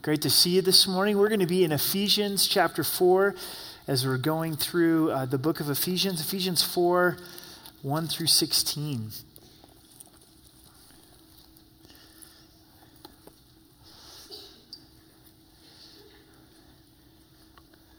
Great 0.00 0.22
to 0.22 0.30
see 0.30 0.50
you 0.50 0.62
this 0.62 0.86
morning. 0.86 1.18
We're 1.18 1.28
going 1.28 1.40
to 1.40 1.46
be 1.46 1.64
in 1.64 1.72
Ephesians 1.72 2.46
chapter 2.46 2.84
4 2.84 3.34
as 3.88 4.06
we're 4.06 4.16
going 4.16 4.54
through 4.54 5.10
uh, 5.10 5.26
the 5.26 5.38
book 5.38 5.58
of 5.58 5.68
Ephesians, 5.68 6.20
Ephesians 6.20 6.62
4 6.62 7.16
1 7.82 8.06
through 8.06 8.28
16. 8.28 9.10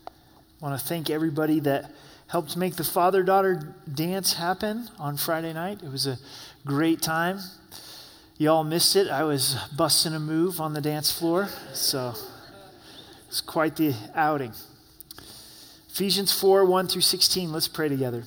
I 0.07 0.65
want 0.65 0.79
to 0.79 0.85
thank 0.85 1.09
everybody 1.09 1.59
that 1.59 1.91
helped 2.27 2.55
make 2.55 2.77
the 2.77 2.85
father 2.85 3.23
daughter 3.23 3.75
dance 3.93 4.35
happen 4.35 4.87
on 4.99 5.17
Friday 5.17 5.51
night. 5.51 5.83
It 5.83 5.91
was 5.91 6.07
a 6.07 6.17
great 6.65 7.01
time. 7.01 7.39
You 8.39 8.49
all 8.51 8.63
missed 8.63 8.95
it. 8.95 9.09
I 9.09 9.25
was 9.25 9.57
busting 9.75 10.13
a 10.13 10.19
move 10.19 10.61
on 10.61 10.73
the 10.73 10.79
dance 10.79 11.11
floor, 11.11 11.49
so 11.73 12.13
it's 13.27 13.41
quite 13.41 13.75
the 13.75 13.93
outing. 14.15 14.53
Ephesians 15.89 16.31
4 16.31 16.63
1 16.63 16.87
through 16.87 17.01
16. 17.01 17.51
Let's 17.51 17.67
pray 17.67 17.89
together. 17.89 18.23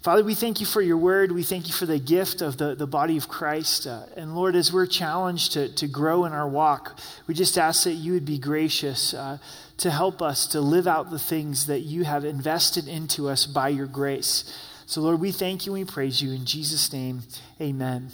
Father, 0.00 0.24
we 0.24 0.34
thank 0.34 0.60
you 0.60 0.66
for 0.66 0.80
your 0.80 0.96
word. 0.96 1.30
We 1.30 1.42
thank 1.42 1.66
you 1.66 1.74
for 1.74 1.84
the 1.84 1.98
gift 1.98 2.40
of 2.40 2.56
the, 2.56 2.74
the 2.74 2.86
body 2.86 3.18
of 3.18 3.28
Christ. 3.28 3.86
Uh, 3.86 4.04
and 4.16 4.34
Lord, 4.34 4.56
as 4.56 4.72
we're 4.72 4.86
challenged 4.86 5.52
to, 5.52 5.74
to 5.74 5.86
grow 5.86 6.24
in 6.24 6.32
our 6.32 6.48
walk, 6.48 6.98
we 7.26 7.34
just 7.34 7.58
ask 7.58 7.84
that 7.84 7.92
you 7.92 8.14
would 8.14 8.24
be 8.24 8.38
gracious 8.38 9.12
uh, 9.12 9.36
to 9.76 9.90
help 9.90 10.22
us 10.22 10.46
to 10.46 10.60
live 10.62 10.86
out 10.86 11.10
the 11.10 11.18
things 11.18 11.66
that 11.66 11.80
you 11.80 12.04
have 12.04 12.24
invested 12.24 12.88
into 12.88 13.28
us 13.28 13.44
by 13.44 13.68
your 13.68 13.88
grace. 13.88 14.50
So, 14.86 15.02
Lord, 15.02 15.20
we 15.20 15.32
thank 15.32 15.66
you 15.66 15.74
and 15.74 15.86
we 15.86 15.92
praise 15.92 16.22
you. 16.22 16.32
In 16.32 16.46
Jesus' 16.46 16.90
name, 16.94 17.24
amen. 17.60 18.10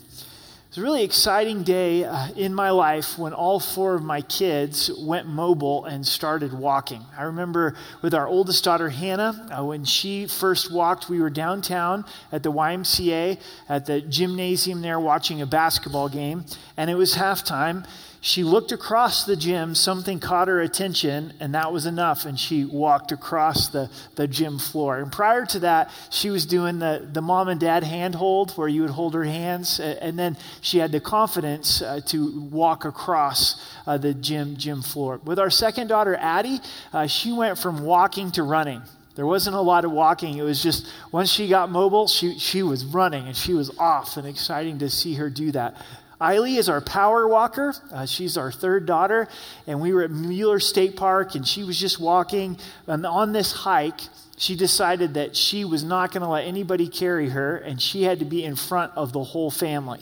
It's 0.74 0.80
a 0.80 0.83
really 0.83 1.05
exciting 1.05 1.62
day 1.62 2.02
uh, 2.02 2.30
in 2.34 2.52
my 2.52 2.70
life 2.70 3.16
when 3.16 3.32
all 3.32 3.60
four 3.60 3.95
of 3.95 4.02
my 4.02 4.23
kids 4.23 4.91
went 4.98 5.28
mobile 5.28 5.84
and 5.84 6.05
started 6.05 6.52
walking. 6.52 7.01
I 7.16 7.23
remember 7.23 7.77
with 8.02 8.12
our 8.12 8.26
oldest 8.26 8.65
daughter, 8.65 8.88
Hannah, 8.88 9.46
uh, 9.57 9.65
when 9.65 9.85
she 9.85 10.26
first 10.26 10.73
walked, 10.73 11.09
we 11.09 11.21
were 11.21 11.30
downtown 11.30 12.04
at 12.32 12.43
the 12.43 12.51
YMCA 12.51 13.38
at 13.68 13.87
the 13.87 14.01
gymnasium 14.01 14.82
there 14.82 14.98
watching 14.98 15.40
a 15.40 15.46
basketball 15.46 16.09
game, 16.09 16.45
and 16.76 16.91
it 16.91 16.96
was 16.96 17.15
halftime 17.15 17.87
she 18.24 18.42
looked 18.42 18.72
across 18.72 19.24
the 19.24 19.36
gym, 19.36 19.74
something 19.74 20.18
caught 20.18 20.48
her 20.48 20.58
attention, 20.58 21.34
and 21.40 21.54
that 21.54 21.74
was 21.74 21.84
enough. 21.84 22.24
And 22.24 22.40
she 22.40 22.64
walked 22.64 23.12
across 23.12 23.68
the, 23.68 23.90
the 24.14 24.26
gym 24.26 24.58
floor. 24.58 24.96
And 24.96 25.12
prior 25.12 25.44
to 25.44 25.58
that, 25.58 25.90
she 26.08 26.30
was 26.30 26.46
doing 26.46 26.78
the, 26.78 27.06
the 27.12 27.20
mom 27.20 27.48
and 27.48 27.60
dad 27.60 27.84
handhold 27.84 28.52
where 28.52 28.66
you 28.66 28.80
would 28.80 28.92
hold 28.92 29.12
her 29.12 29.24
hands. 29.24 29.78
And 29.78 30.18
then 30.18 30.38
she 30.62 30.78
had 30.78 30.90
the 30.90 31.00
confidence 31.00 31.82
uh, 31.82 32.00
to 32.06 32.40
walk 32.48 32.86
across 32.86 33.62
uh, 33.86 33.98
the 33.98 34.14
gym, 34.14 34.56
gym 34.56 34.80
floor. 34.80 35.20
With 35.22 35.38
our 35.38 35.50
second 35.50 35.88
daughter, 35.88 36.16
Addie, 36.16 36.60
uh, 36.95 37.06
she 37.06 37.30
went 37.30 37.58
from 37.58 37.84
walking 37.84 38.32
to 38.32 38.42
running. 38.42 38.80
There 39.16 39.26
wasn't 39.26 39.54
a 39.54 39.60
lot 39.60 39.84
of 39.84 39.92
walking. 39.92 40.38
It 40.38 40.42
was 40.42 40.62
just 40.62 40.90
once 41.12 41.30
she 41.30 41.46
got 41.46 41.70
mobile, 41.70 42.08
she, 42.08 42.38
she 42.38 42.62
was 42.62 42.86
running 42.86 43.26
and 43.26 43.36
she 43.36 43.52
was 43.52 43.70
off, 43.78 44.16
and 44.16 44.26
exciting 44.26 44.78
to 44.78 44.88
see 44.88 45.14
her 45.16 45.28
do 45.28 45.52
that. 45.52 45.76
Eiley 46.20 46.59
is 46.59 46.68
our 46.68 46.80
power 46.80 47.26
walker. 47.26 47.74
Uh, 47.93 48.07
she's 48.07 48.37
our 48.37 48.52
third 48.52 48.87
daughter. 48.87 49.29
And 49.66 49.80
we 49.80 49.93
were 49.93 50.02
at 50.02 50.10
Mueller 50.10 50.60
State 50.60 50.96
Park, 50.96 51.34
and 51.34 51.46
she 51.46 51.65
was 51.65 51.79
just 51.79 52.01
walking. 52.01 52.59
And 52.87 53.04
on 53.04 53.32
this 53.32 53.52
hike, 53.52 54.01
she 54.37 54.57
decided 54.57 55.15
that 55.15 55.37
she 55.37 55.65
was 55.65 55.85
not 55.85 56.12
going 56.12 56.23
to 56.23 56.29
let 56.29 56.45
anybody 56.45 56.88
carry 56.88 57.29
her, 57.30 57.57
and 57.57 57.80
she 57.80 58.02
had 58.02 58.18
to 58.18 58.24
be 58.24 58.45
in 58.45 58.57
front 58.57 58.92
of 58.96 59.12
the 59.12 59.23
whole 59.23 59.51
family. 59.51 60.01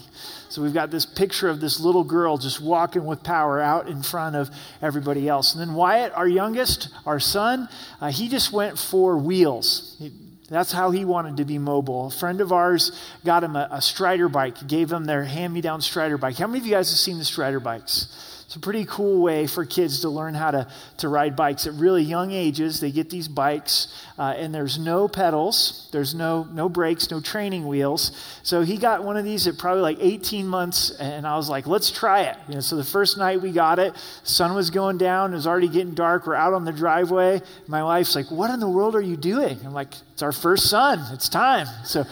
So 0.48 0.62
we've 0.62 0.72
got 0.72 0.90
this 0.90 1.04
picture 1.04 1.48
of 1.48 1.60
this 1.60 1.80
little 1.80 2.04
girl 2.04 2.38
just 2.38 2.60
walking 2.60 3.04
with 3.04 3.22
power 3.22 3.60
out 3.60 3.88
in 3.88 4.02
front 4.02 4.36
of 4.36 4.50
everybody 4.80 5.28
else. 5.28 5.54
And 5.54 5.60
then 5.60 5.74
Wyatt, 5.74 6.12
our 6.14 6.28
youngest, 6.28 6.88
our 7.04 7.20
son, 7.20 7.68
uh, 8.00 8.10
he 8.10 8.28
just 8.28 8.52
went 8.52 8.78
for 8.78 9.18
wheels. 9.18 9.96
He, 9.98 10.12
that's 10.52 10.72
how 10.72 10.90
he 10.90 11.04
wanted 11.04 11.36
to 11.38 11.44
be 11.44 11.58
mobile. 11.58 12.06
A 12.06 12.10
friend 12.10 12.40
of 12.40 12.52
ours 12.52 12.92
got 13.24 13.44
him 13.44 13.56
a, 13.56 13.68
a 13.70 13.82
Strider 13.82 14.28
bike, 14.28 14.66
gave 14.66 14.92
him 14.92 15.04
their 15.04 15.24
hand 15.24 15.54
me 15.54 15.60
down 15.60 15.80
Strider 15.80 16.18
bike. 16.18 16.36
How 16.36 16.46
many 16.46 16.58
of 16.58 16.66
you 16.66 16.72
guys 16.72 16.90
have 16.90 16.98
seen 16.98 17.18
the 17.18 17.24
Strider 17.24 17.60
bikes? 17.60 18.31
It's 18.52 18.58
a 18.58 18.60
pretty 18.60 18.84
cool 18.84 19.22
way 19.22 19.46
for 19.46 19.64
kids 19.64 20.00
to 20.02 20.10
learn 20.10 20.34
how 20.34 20.50
to, 20.50 20.68
to 20.98 21.08
ride 21.08 21.34
bikes 21.36 21.66
at 21.66 21.72
really 21.72 22.02
young 22.02 22.32
ages. 22.32 22.80
They 22.80 22.90
get 22.90 23.08
these 23.08 23.26
bikes, 23.26 23.88
uh, 24.18 24.34
and 24.36 24.54
there's 24.54 24.78
no 24.78 25.08
pedals, 25.08 25.88
there's 25.90 26.14
no, 26.14 26.46
no 26.52 26.68
brakes, 26.68 27.10
no 27.10 27.18
training 27.18 27.66
wheels. 27.66 28.12
So 28.42 28.60
he 28.60 28.76
got 28.76 29.04
one 29.04 29.16
of 29.16 29.24
these 29.24 29.46
at 29.46 29.56
probably 29.56 29.80
like 29.80 29.96
18 30.02 30.46
months, 30.46 30.90
and 30.90 31.26
I 31.26 31.38
was 31.38 31.48
like, 31.48 31.66
let's 31.66 31.90
try 31.90 32.24
it. 32.24 32.36
You 32.46 32.56
know, 32.56 32.60
so 32.60 32.76
the 32.76 32.84
first 32.84 33.16
night 33.16 33.40
we 33.40 33.52
got 33.52 33.78
it, 33.78 33.94
sun 34.22 34.54
was 34.54 34.68
going 34.68 34.98
down, 34.98 35.32
it 35.32 35.36
was 35.36 35.46
already 35.46 35.68
getting 35.68 35.94
dark. 35.94 36.26
We're 36.26 36.34
out 36.34 36.52
on 36.52 36.66
the 36.66 36.72
driveway. 36.72 37.40
My 37.68 37.82
wife's 37.82 38.14
like, 38.14 38.30
what 38.30 38.50
in 38.50 38.60
the 38.60 38.68
world 38.68 38.94
are 38.94 39.00
you 39.00 39.16
doing? 39.16 39.60
I'm 39.64 39.72
like, 39.72 39.94
it's 40.12 40.20
our 40.20 40.30
first 40.30 40.68
son, 40.68 41.02
it's 41.14 41.30
time. 41.30 41.68
So 41.86 42.04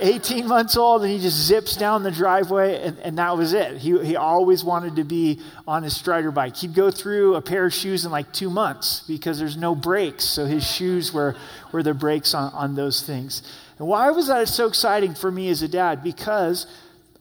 18 0.00 0.46
months 0.46 0.76
old, 0.76 1.02
and 1.02 1.10
he 1.10 1.18
just 1.18 1.36
zips 1.36 1.76
down 1.76 2.02
the 2.02 2.10
driveway, 2.10 2.82
and, 2.82 2.98
and 2.98 3.18
that 3.18 3.36
was 3.36 3.52
it. 3.52 3.78
He, 3.78 3.98
he 4.04 4.16
always 4.16 4.64
wanted 4.64 4.96
to 4.96 5.04
be 5.04 5.40
on 5.66 5.82
his 5.82 5.96
strider 5.96 6.30
bike. 6.30 6.56
He'd 6.56 6.74
go 6.74 6.90
through 6.90 7.34
a 7.34 7.42
pair 7.42 7.66
of 7.66 7.74
shoes 7.74 8.04
in 8.04 8.10
like 8.10 8.32
two 8.32 8.50
months 8.50 9.04
because 9.06 9.38
there's 9.38 9.56
no 9.56 9.74
brakes. 9.74 10.24
So 10.24 10.46
his 10.46 10.66
shoes 10.66 11.12
were, 11.12 11.36
were 11.72 11.82
the 11.82 11.94
brakes 11.94 12.34
on, 12.34 12.52
on 12.52 12.74
those 12.74 13.02
things. 13.02 13.42
And 13.78 13.86
why 13.86 14.10
was 14.10 14.28
that 14.28 14.48
so 14.48 14.66
exciting 14.66 15.14
for 15.14 15.30
me 15.30 15.48
as 15.50 15.62
a 15.62 15.68
dad? 15.68 16.02
Because 16.02 16.66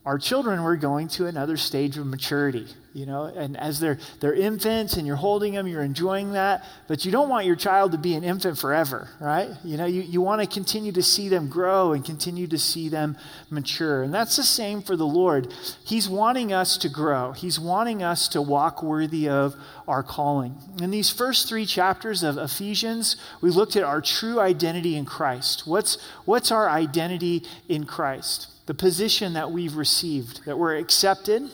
our 0.05 0.17
children 0.17 0.63
were 0.63 0.77
going 0.77 1.07
to 1.09 1.27
another 1.27 1.57
stage 1.57 1.97
of 1.97 2.05
maturity 2.05 2.67
you 2.97 3.05
know 3.05 3.25
and 3.25 3.55
as 3.57 3.79
they're 3.79 3.99
they're 4.21 4.33
infants 4.33 4.97
and 4.97 5.05
you're 5.05 5.15
holding 5.15 5.53
them 5.53 5.67
you're 5.67 5.83
enjoying 5.83 6.31
that 6.31 6.65
but 6.87 7.05
you 7.05 7.11
don't 7.11 7.29
want 7.29 7.45
your 7.45 7.55
child 7.55 7.91
to 7.91 7.97
be 7.97 8.15
an 8.15 8.23
infant 8.23 8.57
forever 8.57 9.07
right? 9.19 9.51
You 9.63 9.77
know 9.77 9.85
you, 9.85 10.01
you 10.01 10.19
want 10.19 10.41
to 10.41 10.47
continue 10.47 10.91
to 10.93 11.03
see 11.03 11.29
them 11.29 11.47
grow 11.47 11.93
and 11.93 12.03
continue 12.03 12.47
to 12.47 12.57
see 12.57 12.89
them 12.89 13.15
mature 13.51 14.01
and 14.01 14.11
that's 14.11 14.35
the 14.35 14.43
same 14.43 14.81
for 14.81 14.95
the 14.95 15.05
lord. 15.05 15.53
He's 15.85 16.09
wanting 16.09 16.51
us 16.51 16.77
to 16.79 16.89
grow. 16.89 17.33
He's 17.33 17.59
wanting 17.59 18.01
us 18.01 18.27
to 18.29 18.41
walk 18.41 18.81
worthy 18.81 19.29
of 19.29 19.55
our 19.87 20.01
calling. 20.01 20.55
In 20.81 20.89
these 20.89 21.11
first 21.11 21.47
three 21.47 21.67
chapters 21.67 22.23
of 22.23 22.37
ephesians 22.37 23.15
we 23.41 23.51
looked 23.51 23.75
at 23.75 23.83
our 23.83 24.01
true 24.01 24.39
identity 24.39 24.95
in 24.95 25.05
christ. 25.05 25.67
What's 25.67 25.99
what's 26.25 26.51
our 26.51 26.67
identity 26.67 27.43
in 27.69 27.85
christ? 27.85 28.47
The 28.65 28.73
position 28.73 29.33
that 29.33 29.51
we've 29.51 29.75
received 29.75 30.45
that 30.45 30.57
we're 30.57 30.75
accepted 30.77 31.51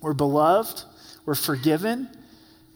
we're 0.00 0.14
beloved, 0.14 0.82
we're 1.26 1.34
forgiven, 1.34 2.08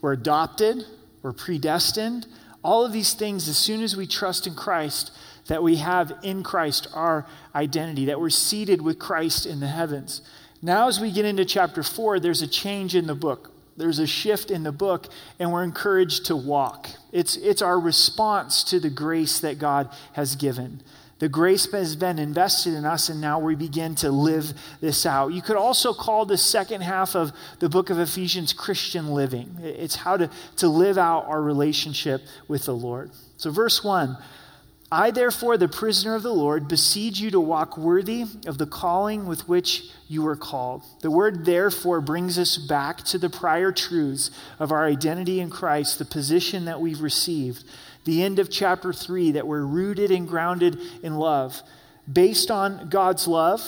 we're 0.01 0.13
adopted, 0.13 0.85
we're 1.21 1.33
predestined. 1.33 2.27
All 2.63 2.85
of 2.85 2.93
these 2.93 3.13
things, 3.13 3.47
as 3.47 3.57
soon 3.57 3.81
as 3.81 3.95
we 3.95 4.07
trust 4.07 4.47
in 4.47 4.55
Christ, 4.55 5.11
that 5.47 5.63
we 5.63 5.77
have 5.77 6.13
in 6.23 6.43
Christ 6.43 6.87
our 6.93 7.25
identity, 7.53 8.05
that 8.05 8.19
we're 8.19 8.29
seated 8.29 8.81
with 8.81 8.99
Christ 8.99 9.45
in 9.45 9.59
the 9.59 9.67
heavens. 9.67 10.21
Now, 10.61 10.87
as 10.87 10.99
we 10.99 11.11
get 11.11 11.25
into 11.25 11.43
chapter 11.43 11.83
four, 11.83 12.19
there's 12.19 12.41
a 12.41 12.47
change 12.47 12.95
in 12.95 13.07
the 13.07 13.15
book. 13.15 13.51
There's 13.75 13.99
a 13.99 14.07
shift 14.07 14.51
in 14.51 14.63
the 14.63 14.71
book, 14.71 15.07
and 15.39 15.51
we're 15.51 15.63
encouraged 15.63 16.25
to 16.27 16.35
walk. 16.35 16.89
It's, 17.11 17.35
it's 17.37 17.61
our 17.61 17.79
response 17.79 18.63
to 18.65 18.79
the 18.79 18.89
grace 18.89 19.39
that 19.39 19.59
God 19.59 19.89
has 20.13 20.35
given. 20.35 20.81
The 21.23 21.29
grace 21.29 21.71
has 21.71 21.95
been 21.95 22.19
invested 22.19 22.73
in 22.73 22.83
us, 22.83 23.07
and 23.07 23.21
now 23.21 23.39
we 23.39 23.55
begin 23.55 23.95
to 23.95 24.11
live 24.11 24.51
this 24.81 25.05
out. 25.05 25.31
You 25.31 25.41
could 25.41 25.55
also 25.55 25.93
call 25.93 26.25
the 26.25 26.37
second 26.37 26.81
half 26.81 27.15
of 27.15 27.31
the 27.59 27.69
book 27.69 27.89
of 27.89 27.97
Ephesians 27.97 28.51
Christian 28.51 29.07
living. 29.07 29.55
It's 29.61 29.95
how 29.95 30.17
to, 30.17 30.29
to 30.57 30.67
live 30.67 30.97
out 30.97 31.23
our 31.27 31.41
relationship 31.41 32.23
with 32.49 32.65
the 32.65 32.75
Lord. 32.75 33.11
So, 33.37 33.51
verse 33.51 33.81
1 33.81 34.17
I, 34.91 35.11
therefore, 35.11 35.57
the 35.57 35.69
prisoner 35.69 36.13
of 36.13 36.23
the 36.23 36.33
Lord, 36.33 36.67
beseech 36.67 37.19
you 37.19 37.31
to 37.31 37.39
walk 37.39 37.77
worthy 37.77 38.25
of 38.45 38.57
the 38.57 38.67
calling 38.67 39.25
with 39.25 39.47
which 39.47 39.91
you 40.09 40.23
were 40.23 40.35
called. 40.35 40.83
The 40.99 41.09
word 41.09 41.45
therefore 41.45 42.01
brings 42.01 42.37
us 42.37 42.57
back 42.57 42.97
to 43.05 43.17
the 43.17 43.29
prior 43.29 43.71
truths 43.71 44.29
of 44.59 44.73
our 44.73 44.85
identity 44.85 45.39
in 45.39 45.49
Christ, 45.49 45.99
the 45.99 46.05
position 46.05 46.65
that 46.65 46.81
we've 46.81 47.01
received 47.01 47.63
the 48.05 48.23
end 48.23 48.39
of 48.39 48.49
chapter 48.49 48.93
3, 48.93 49.31
that 49.31 49.47
we're 49.47 49.65
rooted 49.65 50.11
and 50.11 50.27
grounded 50.27 50.79
in 51.01 51.15
love. 51.15 51.61
Based 52.11 52.51
on 52.51 52.89
God's 52.89 53.27
love, 53.27 53.61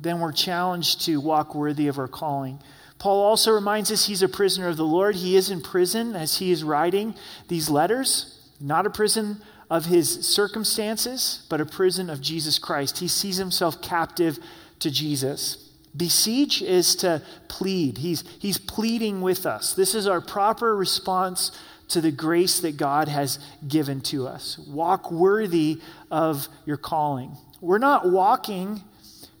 then 0.00 0.20
we're 0.20 0.32
challenged 0.32 1.04
to 1.06 1.20
walk 1.20 1.54
worthy 1.54 1.88
of 1.88 1.98
our 1.98 2.08
calling. 2.08 2.58
Paul 2.98 3.22
also 3.22 3.52
reminds 3.52 3.92
us 3.92 4.06
he's 4.06 4.22
a 4.22 4.28
prisoner 4.28 4.68
of 4.68 4.76
the 4.76 4.84
Lord. 4.84 5.16
He 5.16 5.36
is 5.36 5.50
in 5.50 5.60
prison 5.60 6.16
as 6.16 6.38
he 6.38 6.50
is 6.50 6.64
writing 6.64 7.14
these 7.46 7.70
letters, 7.70 8.40
not 8.60 8.86
a 8.86 8.90
prison 8.90 9.40
of 9.70 9.84
his 9.84 10.26
circumstances, 10.26 11.46
but 11.48 11.60
a 11.60 11.66
prison 11.66 12.10
of 12.10 12.20
Jesus 12.20 12.58
Christ. 12.58 12.98
He 12.98 13.08
sees 13.08 13.36
himself 13.36 13.80
captive 13.80 14.38
to 14.80 14.90
Jesus. 14.90 15.68
Beseech 15.96 16.62
is 16.62 16.96
to 16.96 17.22
plead. 17.48 17.98
He's, 17.98 18.24
he's 18.38 18.58
pleading 18.58 19.20
with 19.20 19.46
us. 19.46 19.74
This 19.74 19.94
is 19.94 20.06
our 20.06 20.20
proper 20.20 20.76
response 20.76 21.52
to 21.88 22.00
the 22.00 22.10
grace 22.10 22.60
that 22.60 22.76
God 22.76 23.08
has 23.08 23.38
given 23.66 24.00
to 24.02 24.26
us. 24.26 24.58
Walk 24.58 25.10
worthy 25.10 25.80
of 26.10 26.48
your 26.64 26.76
calling. 26.76 27.36
We're 27.60 27.78
not 27.78 28.08
walking 28.08 28.82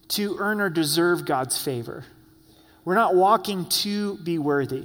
to 0.08 0.36
earn 0.38 0.60
or 0.60 0.70
deserve 0.70 1.24
God's 1.24 1.62
favor. 1.62 2.04
We're 2.84 2.94
not 2.94 3.14
walking 3.14 3.66
to 3.66 4.16
be 4.18 4.38
worthy. 4.38 4.84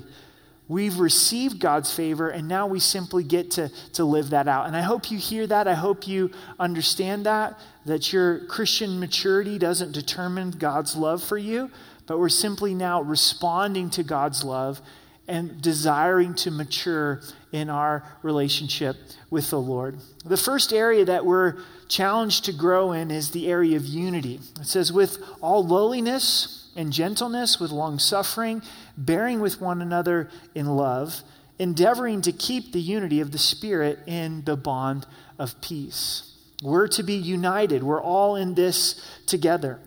We've 0.68 1.00
received 1.00 1.60
God's 1.60 1.94
favor, 1.94 2.30
and 2.30 2.48
now 2.48 2.68
we 2.68 2.80
simply 2.80 3.24
get 3.24 3.51
to, 3.51 3.69
to 3.94 4.06
live 4.06 4.30
that 4.31 4.48
out. 4.48 4.68
And 4.68 4.75
I 4.75 4.81
hope 4.81 5.12
you 5.12 5.18
hear 5.18 5.45
that. 5.48 5.68
I 5.68 5.74
hope 5.74 6.07
you 6.07 6.31
understand 6.57 7.25
that, 7.25 7.59
that 7.86 8.13
your 8.13 8.45
Christian 8.45 9.00
maturity 9.00 9.57
doesn't 9.57 9.92
determine 9.92 10.51
God's 10.51 10.95
love 10.95 11.21
for 11.21 11.38
you, 11.38 11.69
but 12.07 12.18
we're 12.18 12.30
simply 12.30 12.74
now 12.74 13.01
responding 13.01 13.89
to 13.92 14.04
God's 14.04 14.44
love 14.44 14.81
and 15.28 15.62
desiring 15.62 16.34
to 16.36 16.52
mature 16.52 17.22
in 17.52 17.70
our 17.70 18.04
relationship 18.22 18.98
with 19.30 19.50
the 19.50 19.60
Lord. 19.60 19.98
The 20.25 20.38
first 20.38 20.74
area 20.74 21.06
that 21.06 21.25
we're 21.25 21.58
challenged 21.88 22.46
to 22.46 22.54
grow 22.54 22.92
in 22.92 23.12
is 23.12 23.31
the 23.31 23.48
area 23.48 23.78
of 23.78 23.86
unity. 23.86 24.40
It 24.60 24.66
says, 24.66 24.92
with 24.92 25.18
all 25.40 25.66
lowliness 25.66 26.72
and 26.75 26.92
gentleness, 26.92 27.60
with 27.60 27.72
long 27.72 28.00
suffering, 28.00 28.62
bearing 28.98 29.40
with 29.40 29.62
one 29.62 29.81
another 29.81 30.30
in 30.56 30.66
love, 30.66 31.22
endeavoring 31.60 32.22
to 32.24 32.31
keep 32.31 32.74
the 32.74 32.81
unity 32.81 33.22
of 33.22 33.31
the 33.31 33.38
Spirit 33.38 34.00
in 34.08 34.44
the 34.44 34.58
bond 34.58 35.06
of 35.40 35.62
peace. 35.62 36.36
We're 36.62 36.88
to 36.90 37.04
be 37.04 37.14
united. 37.14 37.84
We're 37.84 38.02
all 38.02 38.36
in 38.36 38.56
this 38.56 39.00
together. 39.26 39.80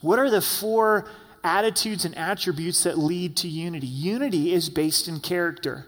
What 0.00 0.18
are 0.18 0.30
the 0.30 0.42
four 0.42 1.08
attitudes 1.44 2.04
and 2.04 2.16
attributes 2.16 2.84
that 2.84 2.98
lead 2.98 3.36
to 3.38 3.48
unity? 3.48 3.86
Unity 3.86 4.52
is 4.52 4.68
based 4.68 5.08
in 5.08 5.20
character. 5.20 5.86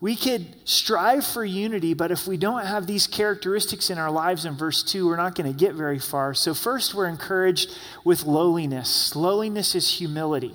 We 0.00 0.14
could 0.14 0.54
strive 0.64 1.26
for 1.26 1.44
unity, 1.44 1.92
but 1.92 2.12
if 2.12 2.28
we 2.28 2.36
don't 2.36 2.64
have 2.64 2.86
these 2.86 3.08
characteristics 3.08 3.90
in 3.90 3.98
our 3.98 4.10
lives 4.10 4.44
in 4.44 4.54
verse 4.54 4.84
2, 4.84 5.06
we're 5.06 5.16
not 5.16 5.34
going 5.34 5.52
to 5.52 5.58
get 5.58 5.74
very 5.74 5.98
far. 5.98 6.34
So, 6.34 6.54
first, 6.54 6.94
we're 6.94 7.08
encouraged 7.08 7.76
with 8.04 8.24
lowliness. 8.24 9.16
Lowliness 9.16 9.74
is 9.74 9.98
humility. 9.98 10.54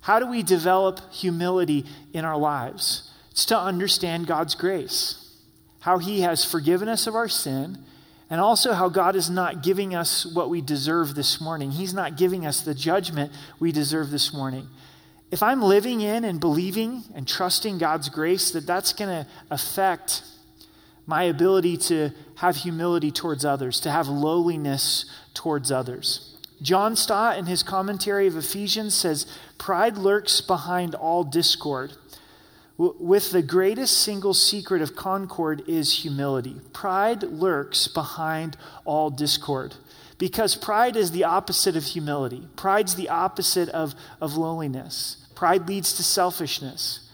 How 0.00 0.18
do 0.18 0.26
we 0.26 0.42
develop 0.42 1.12
humility 1.12 1.84
in 2.14 2.24
our 2.24 2.38
lives? 2.38 3.10
It's 3.30 3.44
to 3.46 3.58
understand 3.58 4.26
God's 4.26 4.54
grace, 4.54 5.36
how 5.80 5.98
He 5.98 6.22
has 6.22 6.44
forgiven 6.44 6.88
us 6.88 7.06
of 7.06 7.14
our 7.14 7.28
sin, 7.28 7.78
and 8.34 8.40
also 8.40 8.72
how 8.72 8.88
God 8.88 9.14
is 9.14 9.30
not 9.30 9.62
giving 9.62 9.94
us 9.94 10.26
what 10.26 10.50
we 10.50 10.60
deserve 10.60 11.14
this 11.14 11.40
morning. 11.40 11.70
He's 11.70 11.94
not 11.94 12.16
giving 12.16 12.44
us 12.44 12.62
the 12.62 12.74
judgment 12.74 13.30
we 13.60 13.70
deserve 13.70 14.10
this 14.10 14.34
morning. 14.34 14.66
If 15.30 15.40
I'm 15.40 15.62
living 15.62 16.00
in 16.00 16.24
and 16.24 16.40
believing 16.40 17.04
and 17.14 17.28
trusting 17.28 17.78
God's 17.78 18.08
grace, 18.08 18.50
that 18.50 18.66
that's 18.66 18.92
going 18.92 19.10
to 19.10 19.30
affect 19.52 20.24
my 21.06 21.22
ability 21.22 21.76
to 21.76 22.10
have 22.38 22.56
humility 22.56 23.12
towards 23.12 23.44
others, 23.44 23.78
to 23.78 23.90
have 23.92 24.08
lowliness 24.08 25.04
towards 25.32 25.70
others. 25.70 26.36
John 26.60 26.96
Stott, 26.96 27.38
in 27.38 27.46
his 27.46 27.62
commentary 27.62 28.26
of 28.26 28.36
Ephesians, 28.36 28.94
says, 28.96 29.26
Pride 29.58 29.96
lurks 29.96 30.40
behind 30.40 30.96
all 30.96 31.22
discord. 31.22 31.92
With 32.76 33.30
the 33.30 33.42
greatest 33.42 33.98
single 33.98 34.34
secret 34.34 34.82
of 34.82 34.96
concord 34.96 35.62
is 35.68 36.02
humility. 36.02 36.56
Pride 36.72 37.22
lurks 37.22 37.86
behind 37.86 38.56
all 38.84 39.10
discord 39.10 39.76
because 40.18 40.56
pride 40.56 40.96
is 40.96 41.12
the 41.12 41.22
opposite 41.22 41.76
of 41.76 41.84
humility. 41.84 42.48
Pride's 42.56 42.96
the 42.96 43.08
opposite 43.08 43.68
of, 43.68 43.94
of 44.20 44.36
loneliness. 44.36 45.24
Pride 45.36 45.68
leads 45.68 45.92
to 45.94 46.02
selfishness. 46.02 47.08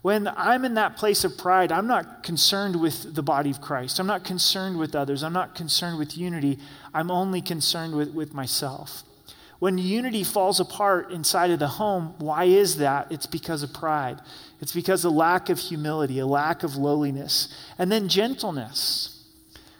When 0.00 0.28
I'm 0.28 0.64
in 0.64 0.74
that 0.74 0.96
place 0.96 1.24
of 1.24 1.38
pride, 1.38 1.70
I'm 1.70 1.86
not 1.86 2.22
concerned 2.22 2.80
with 2.80 3.14
the 3.14 3.22
body 3.22 3.50
of 3.50 3.60
Christ. 3.60 4.00
I'm 4.00 4.06
not 4.06 4.24
concerned 4.24 4.78
with 4.78 4.96
others. 4.96 5.22
I'm 5.22 5.32
not 5.32 5.54
concerned 5.54 5.98
with 5.98 6.16
unity. 6.16 6.58
I'm 6.92 7.10
only 7.10 7.40
concerned 7.40 7.94
with, 7.94 8.12
with 8.12 8.34
myself. 8.34 9.04
When 9.62 9.78
unity 9.78 10.24
falls 10.24 10.58
apart 10.58 11.12
inside 11.12 11.52
of 11.52 11.60
the 11.60 11.68
home, 11.68 12.16
why 12.18 12.46
is 12.46 12.78
that? 12.78 13.12
It's 13.12 13.26
because 13.26 13.62
of 13.62 13.72
pride. 13.72 14.20
It's 14.60 14.72
because 14.72 15.04
of 15.04 15.12
lack 15.12 15.50
of 15.50 15.60
humility, 15.60 16.18
a 16.18 16.26
lack 16.26 16.64
of 16.64 16.74
lowliness. 16.74 17.46
And 17.78 17.92
then 17.92 18.08
gentleness. 18.08 19.24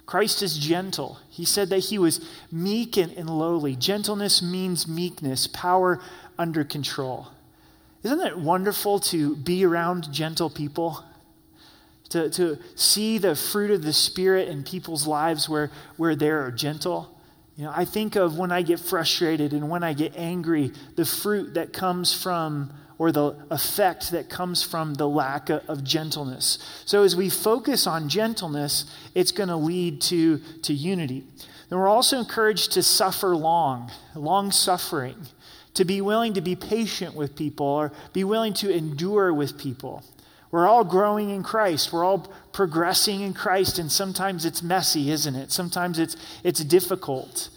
Christ 0.07 0.41
is 0.41 0.57
gentle. 0.57 1.19
He 1.29 1.45
said 1.45 1.69
that 1.71 1.81
he 1.81 1.99
was 1.99 2.25
meek 2.53 2.97
and, 2.97 3.11
and 3.15 3.29
lowly. 3.29 3.75
Gentleness 3.75 4.41
means 4.41 4.87
meekness, 4.87 5.49
power 5.49 6.01
under 6.39 6.63
control. 6.63 7.33
Isn't 8.05 8.21
it 8.21 8.39
wonderful 8.39 9.01
to 9.01 9.35
be 9.35 9.67
around 9.67 10.13
gentle 10.13 10.49
people? 10.49 11.05
To, 12.11 12.31
to 12.31 12.57
see 12.77 13.19
the 13.19 13.35
fruit 13.35 13.73
of 13.73 13.83
the 13.83 13.93
Spirit 13.93 14.47
in 14.47 14.63
people's 14.63 15.09
lives 15.09 15.49
where, 15.49 15.73
where 15.97 16.15
they're 16.15 16.53
gentle. 16.53 17.12
You 17.57 17.65
know, 17.65 17.73
I 17.75 17.85
think 17.85 18.17
of 18.17 18.39
when 18.39 18.51
I 18.51 18.63
get 18.63 18.81
frustrated 18.81 19.53
and 19.53 19.69
when 19.69 19.83
I 19.83 19.93
get 19.93 20.17
angry, 20.17 20.73
the 20.97 21.05
fruit 21.05 21.55
that 21.55 21.73
comes 21.73 22.15
from, 22.15 22.73
or 22.99 23.13
the 23.13 23.37
effect 23.51 24.13
that 24.13 24.31
comes 24.31 24.63
from 24.63 24.95
the 24.95 25.09
lack 25.09 25.51
of 25.51 25.85
gentleness. 25.85 26.59
So 26.87 27.03
as 27.03 27.15
we 27.15 27.29
focus 27.29 27.87
on 27.87 28.09
gentleness, 28.09 28.87
it's 29.15 29.33
going 29.33 29.51
to 29.51 29.57
lead 29.57 30.01
to, 30.03 30.39
to 30.63 30.73
unity. 30.73 31.25
Then 31.69 31.79
we're 31.79 31.89
also 31.89 32.19
encouraged 32.19 32.73
to 32.73 32.83
suffer 32.83 33.37
long, 33.37 33.91
long 34.15 34.51
suffering 34.51 35.17
to 35.75 35.85
be 35.85 36.01
willing 36.01 36.35
to 36.35 36.41
be 36.41 36.55
patient 36.55 37.15
with 37.15 37.35
people 37.35 37.67
or 37.67 37.93
be 38.13 38.25
willing 38.25 38.53
to 38.55 38.71
endure 38.71 39.33
with 39.33 39.59
people. 39.59 40.03
We're 40.53 40.69
all 40.69 40.85
growing 40.85 41.31
in 41.31 41.43
Christ. 41.43 41.93
We're 41.93 42.05
all 42.05 42.31
progressing 42.53 43.23
in 43.23 43.33
Christ, 43.33 43.79
and 43.79 43.91
sometimes 43.91 44.45
it's 44.45 44.63
messy, 44.63 45.11
isn't 45.11 45.35
it? 45.35 45.51
Sometimes 45.51 45.99
it's, 45.99 46.15
it's 46.45 46.63
difficult. 46.63 47.49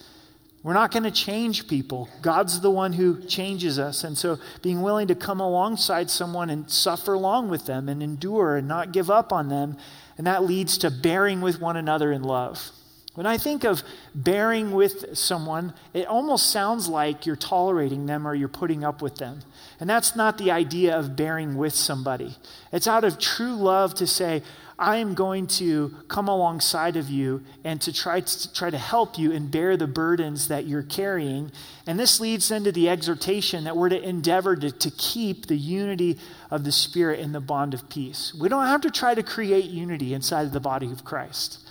We're 0.63 0.73
not 0.73 0.91
going 0.91 1.03
to 1.03 1.11
change 1.11 1.67
people. 1.67 2.09
God's 2.21 2.61
the 2.61 2.71
one 2.71 2.93
who 2.93 3.21
changes 3.25 3.77
us. 3.77 4.03
And 4.03 4.17
so 4.17 4.39
being 4.63 4.81
willing 4.81 5.09
to 5.09 5.15
come 5.15 5.39
alongside 5.39 6.09
someone 6.09 6.49
and 6.49 6.71
suffer 6.71 7.13
along 7.13 7.49
with 7.49 7.65
them 7.67 7.87
and 7.89 8.01
endure 8.01 8.55
and 8.55 8.67
not 8.67 8.93
give 8.93 9.11
up 9.11 9.31
on 9.31 9.49
them, 9.49 9.77
and 10.17 10.25
that 10.25 10.43
leads 10.43 10.77
to 10.79 10.89
bearing 10.89 11.41
with 11.41 11.61
one 11.61 11.77
another 11.77 12.11
in 12.11 12.23
love. 12.23 12.71
When 13.15 13.25
I 13.25 13.37
think 13.37 13.63
of 13.63 13.81
bearing 14.13 14.71
with 14.71 15.17
someone, 15.17 15.73
it 15.93 16.05
almost 16.05 16.51
sounds 16.51 16.89
like 16.89 17.25
you're 17.25 17.37
tolerating 17.37 18.05
them 18.05 18.27
or 18.27 18.35
you're 18.35 18.49
putting 18.49 18.83
up 18.83 19.01
with 19.01 19.15
them. 19.15 19.39
And 19.79 19.89
that's 19.89 20.17
not 20.17 20.37
the 20.37 20.51
idea 20.51 20.97
of 20.97 21.15
bearing 21.15 21.55
with 21.55 21.73
somebody. 21.73 22.35
It's 22.73 22.87
out 22.87 23.05
of 23.05 23.17
true 23.17 23.55
love 23.55 23.95
to 23.95 24.07
say, 24.07 24.43
I 24.77 24.97
am 24.97 25.13
going 25.13 25.47
to 25.47 25.95
come 26.09 26.27
alongside 26.27 26.97
of 26.97 27.09
you 27.09 27.43
and 27.63 27.79
to 27.81 27.93
try 27.93 28.19
to 28.19 28.53
try 28.53 28.69
to 28.69 28.77
help 28.77 29.17
you 29.17 29.31
and 29.31 29.49
bear 29.49 29.77
the 29.77 29.87
burdens 29.87 30.49
that 30.49 30.65
you're 30.65 30.83
carrying. 30.83 31.53
And 31.87 31.97
this 31.97 32.19
leads 32.19 32.49
then 32.49 32.65
to 32.65 32.73
the 32.73 32.89
exhortation 32.89 33.63
that 33.63 33.77
we're 33.77 33.87
to 33.87 34.01
endeavor 34.01 34.57
to, 34.57 34.71
to 34.71 34.91
keep 34.91 35.45
the 35.45 35.55
unity 35.55 36.17
of 36.51 36.65
the 36.65 36.73
Spirit 36.73 37.21
in 37.21 37.31
the 37.31 37.39
bond 37.39 37.73
of 37.73 37.87
peace. 37.87 38.33
We 38.37 38.49
don't 38.49 38.65
have 38.65 38.81
to 38.81 38.91
try 38.91 39.15
to 39.15 39.23
create 39.23 39.65
unity 39.65 40.13
inside 40.13 40.45
of 40.45 40.51
the 40.51 40.59
body 40.59 40.91
of 40.91 41.05
Christ. 41.05 41.64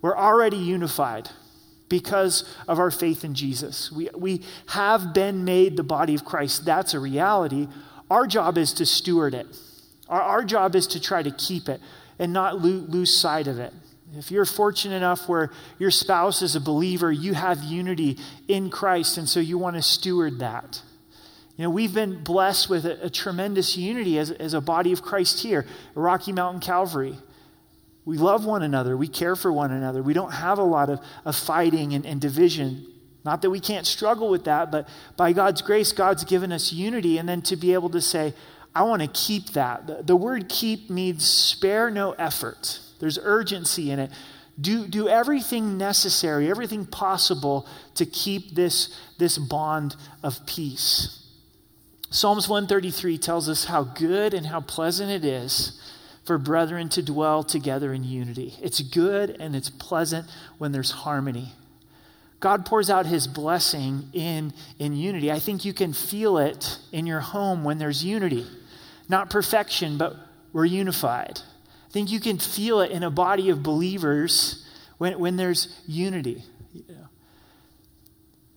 We're 0.00 0.16
already 0.16 0.56
unified 0.56 1.30
because 1.88 2.44
of 2.66 2.78
our 2.78 2.90
faith 2.90 3.24
in 3.24 3.34
Jesus. 3.34 3.90
We, 3.90 4.08
we 4.14 4.42
have 4.68 5.14
been 5.14 5.44
made 5.44 5.76
the 5.76 5.82
body 5.82 6.14
of 6.14 6.24
Christ. 6.24 6.64
That's 6.64 6.94
a 6.94 7.00
reality. 7.00 7.68
Our 8.10 8.26
job 8.26 8.58
is 8.58 8.72
to 8.74 8.86
steward 8.86 9.34
it, 9.34 9.46
our, 10.08 10.22
our 10.22 10.44
job 10.44 10.74
is 10.74 10.86
to 10.88 11.00
try 11.00 11.22
to 11.22 11.30
keep 11.30 11.68
it 11.68 11.80
and 12.18 12.32
not 12.32 12.62
lo- 12.62 12.84
lose 12.88 13.16
sight 13.16 13.46
of 13.46 13.58
it. 13.58 13.72
If 14.16 14.30
you're 14.30 14.46
fortunate 14.46 14.96
enough 14.96 15.28
where 15.28 15.50
your 15.78 15.90
spouse 15.90 16.40
is 16.40 16.56
a 16.56 16.60
believer, 16.60 17.12
you 17.12 17.34
have 17.34 17.62
unity 17.62 18.16
in 18.48 18.70
Christ, 18.70 19.18
and 19.18 19.28
so 19.28 19.38
you 19.38 19.58
want 19.58 19.76
to 19.76 19.82
steward 19.82 20.38
that. 20.38 20.82
You 21.58 21.64
know, 21.64 21.70
we've 21.70 21.92
been 21.92 22.22
blessed 22.24 22.70
with 22.70 22.86
a, 22.86 23.06
a 23.06 23.10
tremendous 23.10 23.76
unity 23.76 24.18
as, 24.18 24.30
as 24.30 24.54
a 24.54 24.60
body 24.60 24.92
of 24.92 25.02
Christ 25.02 25.42
here, 25.42 25.66
Rocky 25.94 26.32
Mountain 26.32 26.60
Calvary. 26.60 27.16
We 28.08 28.16
love 28.16 28.46
one 28.46 28.62
another. 28.62 28.96
We 28.96 29.06
care 29.06 29.36
for 29.36 29.52
one 29.52 29.70
another. 29.70 30.02
We 30.02 30.14
don't 30.14 30.32
have 30.32 30.58
a 30.58 30.62
lot 30.62 30.88
of, 30.88 30.98
of 31.26 31.36
fighting 31.36 31.92
and, 31.92 32.06
and 32.06 32.18
division. 32.18 32.86
Not 33.22 33.42
that 33.42 33.50
we 33.50 33.60
can't 33.60 33.86
struggle 33.86 34.30
with 34.30 34.44
that, 34.44 34.72
but 34.72 34.88
by 35.18 35.34
God's 35.34 35.60
grace, 35.60 35.92
God's 35.92 36.24
given 36.24 36.50
us 36.50 36.72
unity. 36.72 37.18
And 37.18 37.28
then 37.28 37.42
to 37.42 37.54
be 37.54 37.74
able 37.74 37.90
to 37.90 38.00
say, 38.00 38.32
I 38.74 38.84
want 38.84 39.02
to 39.02 39.08
keep 39.08 39.50
that. 39.50 39.86
The, 39.86 40.02
the 40.04 40.16
word 40.16 40.48
keep 40.48 40.88
means 40.88 41.28
spare 41.28 41.90
no 41.90 42.12
effort, 42.12 42.80
there's 42.98 43.18
urgency 43.22 43.90
in 43.90 43.98
it. 43.98 44.10
Do, 44.58 44.86
do 44.86 45.06
everything 45.06 45.76
necessary, 45.76 46.48
everything 46.48 46.86
possible 46.86 47.68
to 47.96 48.06
keep 48.06 48.54
this, 48.54 48.98
this 49.18 49.36
bond 49.36 49.96
of 50.22 50.46
peace. 50.46 51.26
Psalms 52.08 52.48
133 52.48 53.18
tells 53.18 53.50
us 53.50 53.66
how 53.66 53.84
good 53.84 54.32
and 54.32 54.46
how 54.46 54.62
pleasant 54.62 55.10
it 55.10 55.26
is 55.26 55.78
for 56.28 56.36
brethren 56.36 56.90
to 56.90 57.02
dwell 57.02 57.42
together 57.42 57.94
in 57.94 58.04
unity. 58.04 58.54
It's 58.60 58.82
good 58.82 59.30
and 59.40 59.56
it's 59.56 59.70
pleasant 59.70 60.26
when 60.58 60.72
there's 60.72 60.90
harmony. 60.90 61.54
God 62.38 62.66
pours 62.66 62.90
out 62.90 63.06
his 63.06 63.26
blessing 63.26 64.10
in, 64.12 64.52
in 64.78 64.94
unity. 64.94 65.32
I 65.32 65.38
think 65.38 65.64
you 65.64 65.72
can 65.72 65.94
feel 65.94 66.36
it 66.36 66.80
in 66.92 67.06
your 67.06 67.20
home 67.20 67.64
when 67.64 67.78
there's 67.78 68.04
unity. 68.04 68.46
Not 69.08 69.30
perfection, 69.30 69.96
but 69.96 70.16
we're 70.52 70.66
unified. 70.66 71.40
I 71.88 71.90
think 71.92 72.12
you 72.12 72.20
can 72.20 72.36
feel 72.36 72.82
it 72.82 72.90
in 72.90 73.02
a 73.02 73.10
body 73.10 73.48
of 73.48 73.62
believers 73.62 74.66
when, 74.98 75.18
when 75.18 75.36
there's 75.36 75.80
unity. 75.86 76.42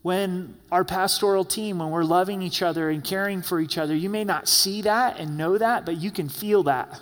when 0.01 0.55
our 0.73 0.83
pastoral 0.83 1.45
team, 1.45 1.79
when 1.79 1.89
we're 1.89 2.03
loving 2.03 2.41
each 2.41 2.61
other 2.61 2.89
and 2.89 3.01
caring 3.01 3.41
for 3.41 3.61
each 3.61 3.77
other, 3.77 3.95
you 3.95 4.09
may 4.09 4.25
not 4.25 4.49
see 4.49 4.81
that 4.81 5.17
and 5.17 5.37
know 5.37 5.57
that, 5.57 5.85
but 5.85 5.95
you 5.95 6.11
can 6.11 6.27
feel 6.27 6.63
that. 6.63 7.01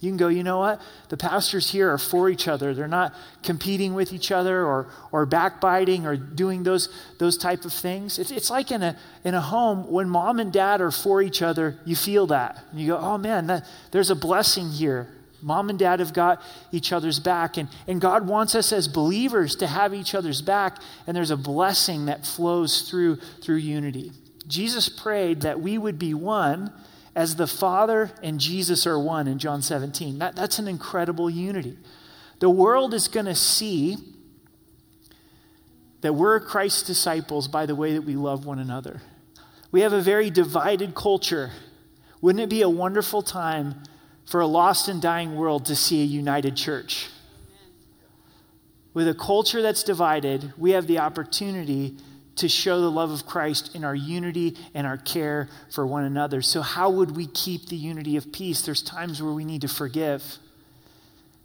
You 0.00 0.10
can 0.10 0.16
go, 0.16 0.28
you 0.28 0.44
know 0.44 0.58
what? 0.58 0.80
The 1.08 1.16
pastors 1.16 1.70
here 1.70 1.92
are 1.92 1.98
for 1.98 2.28
each 2.28 2.46
other. 2.46 2.72
They're 2.72 2.86
not 2.86 3.12
competing 3.42 3.94
with 3.94 4.12
each 4.12 4.30
other 4.30 4.64
or, 4.64 4.86
or 5.10 5.26
backbiting 5.26 6.06
or 6.06 6.16
doing 6.16 6.62
those, 6.62 6.88
those 7.18 7.36
type 7.36 7.64
of 7.64 7.72
things. 7.72 8.18
It's, 8.20 8.30
it's 8.30 8.48
like 8.48 8.70
in 8.70 8.82
a, 8.84 8.96
in 9.24 9.34
a 9.34 9.40
home, 9.40 9.90
when 9.90 10.08
mom 10.08 10.38
and 10.38 10.52
dad 10.52 10.80
are 10.80 10.92
for 10.92 11.20
each 11.20 11.42
other, 11.42 11.78
you 11.84 11.96
feel 11.96 12.28
that. 12.28 12.62
And 12.70 12.80
you 12.80 12.86
go, 12.88 12.98
oh 12.98 13.18
man, 13.18 13.48
that, 13.48 13.66
there's 13.90 14.10
a 14.10 14.14
blessing 14.14 14.68
here. 14.68 15.08
Mom 15.42 15.68
and 15.68 15.78
dad 15.78 15.98
have 15.98 16.12
got 16.12 16.42
each 16.70 16.92
other's 16.92 17.18
back. 17.18 17.56
And, 17.56 17.68
and 17.88 18.00
God 18.00 18.28
wants 18.28 18.54
us 18.54 18.72
as 18.72 18.86
believers 18.86 19.56
to 19.56 19.66
have 19.66 19.94
each 19.94 20.14
other's 20.14 20.42
back. 20.42 20.78
And 21.08 21.16
there's 21.16 21.32
a 21.32 21.36
blessing 21.36 22.06
that 22.06 22.24
flows 22.24 22.88
through, 22.88 23.16
through 23.42 23.56
unity. 23.56 24.12
Jesus 24.46 24.88
prayed 24.88 25.40
that 25.40 25.60
we 25.60 25.76
would 25.76 25.98
be 25.98 26.14
one 26.14 26.72
as 27.18 27.34
the 27.34 27.48
Father 27.48 28.12
and 28.22 28.38
Jesus 28.38 28.86
are 28.86 28.96
one 28.96 29.26
in 29.26 29.40
John 29.40 29.60
17. 29.60 30.20
That, 30.20 30.36
that's 30.36 30.60
an 30.60 30.68
incredible 30.68 31.28
unity. 31.28 31.76
The 32.38 32.48
world 32.48 32.94
is 32.94 33.08
going 33.08 33.26
to 33.26 33.34
see 33.34 33.96
that 36.00 36.12
we're 36.12 36.38
Christ's 36.38 36.84
disciples 36.84 37.48
by 37.48 37.66
the 37.66 37.74
way 37.74 37.94
that 37.94 38.02
we 38.02 38.14
love 38.14 38.46
one 38.46 38.60
another. 38.60 39.02
We 39.72 39.80
have 39.80 39.92
a 39.92 40.00
very 40.00 40.30
divided 40.30 40.94
culture. 40.94 41.50
Wouldn't 42.20 42.40
it 42.40 42.50
be 42.50 42.62
a 42.62 42.68
wonderful 42.68 43.22
time 43.22 43.82
for 44.24 44.40
a 44.40 44.46
lost 44.46 44.86
and 44.86 45.02
dying 45.02 45.34
world 45.34 45.66
to 45.66 45.74
see 45.74 46.02
a 46.02 46.06
united 46.06 46.54
church? 46.54 47.08
With 48.94 49.08
a 49.08 49.14
culture 49.14 49.60
that's 49.60 49.82
divided, 49.82 50.52
we 50.56 50.70
have 50.70 50.86
the 50.86 51.00
opportunity 51.00 51.96
to 52.38 52.48
show 52.48 52.80
the 52.80 52.90
love 52.90 53.10
of 53.10 53.26
Christ 53.26 53.74
in 53.74 53.84
our 53.84 53.94
unity 53.94 54.56
and 54.74 54.86
our 54.86 54.96
care 54.96 55.48
for 55.70 55.86
one 55.86 56.04
another. 56.04 56.42
So, 56.42 56.62
how 56.62 56.90
would 56.90 57.16
we 57.16 57.26
keep 57.26 57.68
the 57.68 57.76
unity 57.76 58.16
of 58.16 58.32
peace? 58.32 58.62
There's 58.62 58.82
times 58.82 59.22
where 59.22 59.32
we 59.32 59.44
need 59.44 59.60
to 59.62 59.68
forgive, 59.68 60.38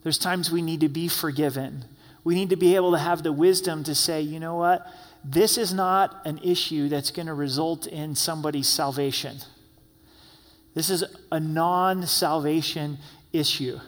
there's 0.04 0.18
times 0.18 0.52
we 0.52 0.62
need 0.62 0.82
to 0.82 0.90
be 0.90 1.08
forgiven. 1.08 1.86
We 2.26 2.36
need 2.36 2.52
to 2.52 2.56
be 2.56 2.76
able 2.76 2.92
to 2.94 2.98
have 2.98 3.24
the 3.24 3.34
wisdom 3.34 3.84
to 3.84 3.94
say, 3.94 4.22
you 4.22 4.40
know 4.40 4.56
what? 4.56 4.88
This 5.26 5.58
is 5.58 5.74
not 5.74 6.22
an 6.26 6.38
issue 6.38 6.88
that's 6.88 7.12
going 7.12 7.26
to 7.26 7.34
result 7.34 7.86
in 7.86 8.16
somebody's 8.16 8.68
salvation. 8.68 9.38
This 10.74 10.90
is 10.90 11.04
a 11.32 11.40
non 11.40 12.08
salvation 12.08 12.98
issue. 13.32 13.80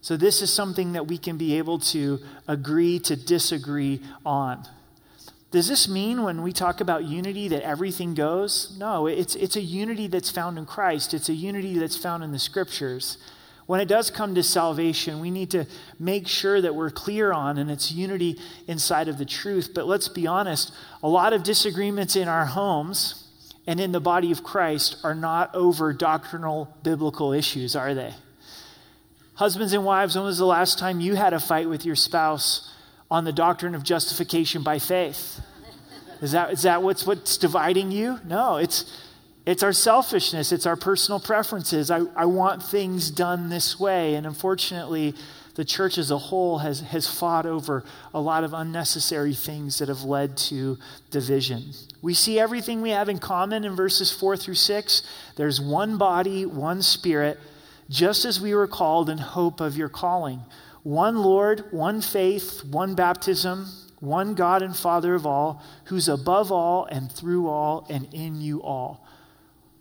So, 0.00 0.16
this 0.16 0.42
is 0.42 0.52
something 0.52 0.92
that 0.92 1.06
we 1.06 1.18
can 1.18 1.36
be 1.36 1.58
able 1.58 1.78
to 1.78 2.20
agree 2.48 2.98
to 3.00 3.16
disagree 3.16 4.00
on. 4.24 4.66
Does 5.50 5.68
this 5.68 5.88
mean 5.88 6.22
when 6.22 6.42
we 6.42 6.52
talk 6.52 6.80
about 6.80 7.04
unity 7.04 7.48
that 7.48 7.62
everything 7.62 8.14
goes? 8.14 8.76
No, 8.78 9.06
it's, 9.08 9.34
it's 9.34 9.56
a 9.56 9.60
unity 9.60 10.06
that's 10.06 10.30
found 10.30 10.58
in 10.58 10.66
Christ, 10.66 11.12
it's 11.12 11.28
a 11.28 11.34
unity 11.34 11.78
that's 11.78 11.96
found 11.96 12.22
in 12.22 12.30
the 12.32 12.38
scriptures. 12.38 13.18
When 13.66 13.80
it 13.80 13.86
does 13.86 14.10
come 14.10 14.34
to 14.34 14.42
salvation, 14.42 15.20
we 15.20 15.30
need 15.30 15.50
to 15.52 15.64
make 15.98 16.26
sure 16.26 16.60
that 16.60 16.74
we're 16.74 16.90
clear 16.90 17.32
on 17.32 17.56
and 17.56 17.70
it's 17.70 17.92
unity 17.92 18.36
inside 18.66 19.06
of 19.06 19.16
the 19.16 19.24
truth. 19.24 19.70
But 19.72 19.86
let's 19.86 20.08
be 20.08 20.26
honest, 20.26 20.72
a 21.04 21.08
lot 21.08 21.32
of 21.32 21.44
disagreements 21.44 22.16
in 22.16 22.26
our 22.26 22.46
homes 22.46 23.28
and 23.68 23.78
in 23.78 23.92
the 23.92 24.00
body 24.00 24.32
of 24.32 24.42
Christ 24.42 24.96
are 25.04 25.14
not 25.14 25.54
over 25.54 25.92
doctrinal 25.92 26.76
biblical 26.82 27.32
issues, 27.32 27.76
are 27.76 27.94
they? 27.94 28.12
Husbands 29.34 29.72
and 29.72 29.84
wives, 29.84 30.16
when 30.16 30.24
was 30.24 30.38
the 30.38 30.46
last 30.46 30.80
time 30.80 31.00
you 31.00 31.14
had 31.14 31.32
a 31.32 31.38
fight 31.38 31.68
with 31.68 31.86
your 31.86 31.94
spouse 31.94 32.74
on 33.10 33.24
the 33.24 33.32
doctrine 33.32 33.74
of 33.74 33.82
justification 33.82 34.62
by 34.62 34.78
faith. 34.78 35.40
Is 36.22 36.32
that, 36.32 36.52
is 36.52 36.62
that 36.62 36.82
what's, 36.82 37.06
what's 37.06 37.36
dividing 37.36 37.90
you? 37.90 38.20
No, 38.24 38.56
it's, 38.56 38.84
it's 39.46 39.62
our 39.62 39.72
selfishness, 39.72 40.52
it's 40.52 40.66
our 40.66 40.76
personal 40.76 41.18
preferences. 41.18 41.90
I, 41.90 42.02
I 42.14 42.26
want 42.26 42.62
things 42.62 43.10
done 43.10 43.48
this 43.48 43.80
way. 43.80 44.14
And 44.14 44.26
unfortunately, 44.26 45.14
the 45.54 45.64
church 45.64 45.98
as 45.98 46.10
a 46.10 46.18
whole 46.18 46.58
has, 46.58 46.80
has 46.80 47.08
fought 47.08 47.46
over 47.46 47.84
a 48.14 48.20
lot 48.20 48.44
of 48.44 48.52
unnecessary 48.52 49.34
things 49.34 49.78
that 49.78 49.88
have 49.88 50.02
led 50.02 50.36
to 50.36 50.78
division. 51.10 51.72
We 52.02 52.14
see 52.14 52.38
everything 52.38 52.80
we 52.80 52.90
have 52.90 53.08
in 53.08 53.18
common 53.18 53.64
in 53.64 53.74
verses 53.74 54.12
4 54.12 54.36
through 54.36 54.54
6. 54.54 55.02
There's 55.36 55.60
one 55.60 55.98
body, 55.98 56.46
one 56.46 56.82
spirit, 56.82 57.38
just 57.88 58.24
as 58.24 58.40
we 58.40 58.54
were 58.54 58.68
called 58.68 59.10
in 59.10 59.18
hope 59.18 59.60
of 59.60 59.76
your 59.76 59.88
calling 59.88 60.42
one 60.82 61.18
Lord, 61.18 61.64
one 61.70 62.00
faith, 62.00 62.64
one 62.64 62.94
baptism, 62.94 63.66
one 64.00 64.34
God 64.34 64.62
and 64.62 64.74
Father 64.74 65.14
of 65.14 65.26
all, 65.26 65.62
who's 65.84 66.08
above 66.08 66.50
all 66.50 66.86
and 66.86 67.12
through 67.12 67.48
all 67.48 67.86
and 67.90 68.12
in 68.12 68.40
you 68.40 68.62
all. 68.62 69.06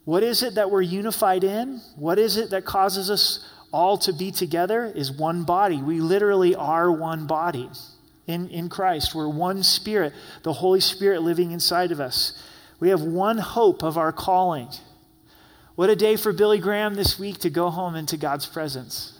What 0.03 0.23
is 0.23 0.43
it 0.43 0.55
that 0.55 0.71
we're 0.71 0.81
unified 0.81 1.43
in? 1.43 1.81
What 1.95 2.19
is 2.19 2.35
it 2.35 2.49
that 2.49 2.65
causes 2.65 3.09
us 3.09 3.47
all 3.71 3.97
to 3.99 4.11
be 4.11 4.31
together? 4.31 4.85
Is 4.85 5.11
one 5.11 5.43
body. 5.43 5.77
We 5.77 6.01
literally 6.01 6.55
are 6.55 6.91
one 6.91 7.27
body 7.27 7.69
in, 8.27 8.49
in 8.49 8.67
Christ. 8.69 9.15
We're 9.15 9.29
one 9.29 9.63
spirit, 9.63 10.13
the 10.43 10.53
Holy 10.53 10.81
Spirit 10.81 11.21
living 11.21 11.51
inside 11.51 11.91
of 11.91 11.99
us. 11.99 12.41
We 12.79 12.89
have 12.89 13.01
one 13.01 13.37
hope 13.37 13.83
of 13.83 13.97
our 13.97 14.11
calling. 14.11 14.69
What 15.75 15.89
a 15.89 15.95
day 15.95 16.17
for 16.17 16.33
Billy 16.33 16.59
Graham 16.59 16.95
this 16.95 17.17
week 17.17 17.37
to 17.39 17.49
go 17.49 17.69
home 17.69 17.95
into 17.95 18.17
God's 18.17 18.45
presence 18.45 19.18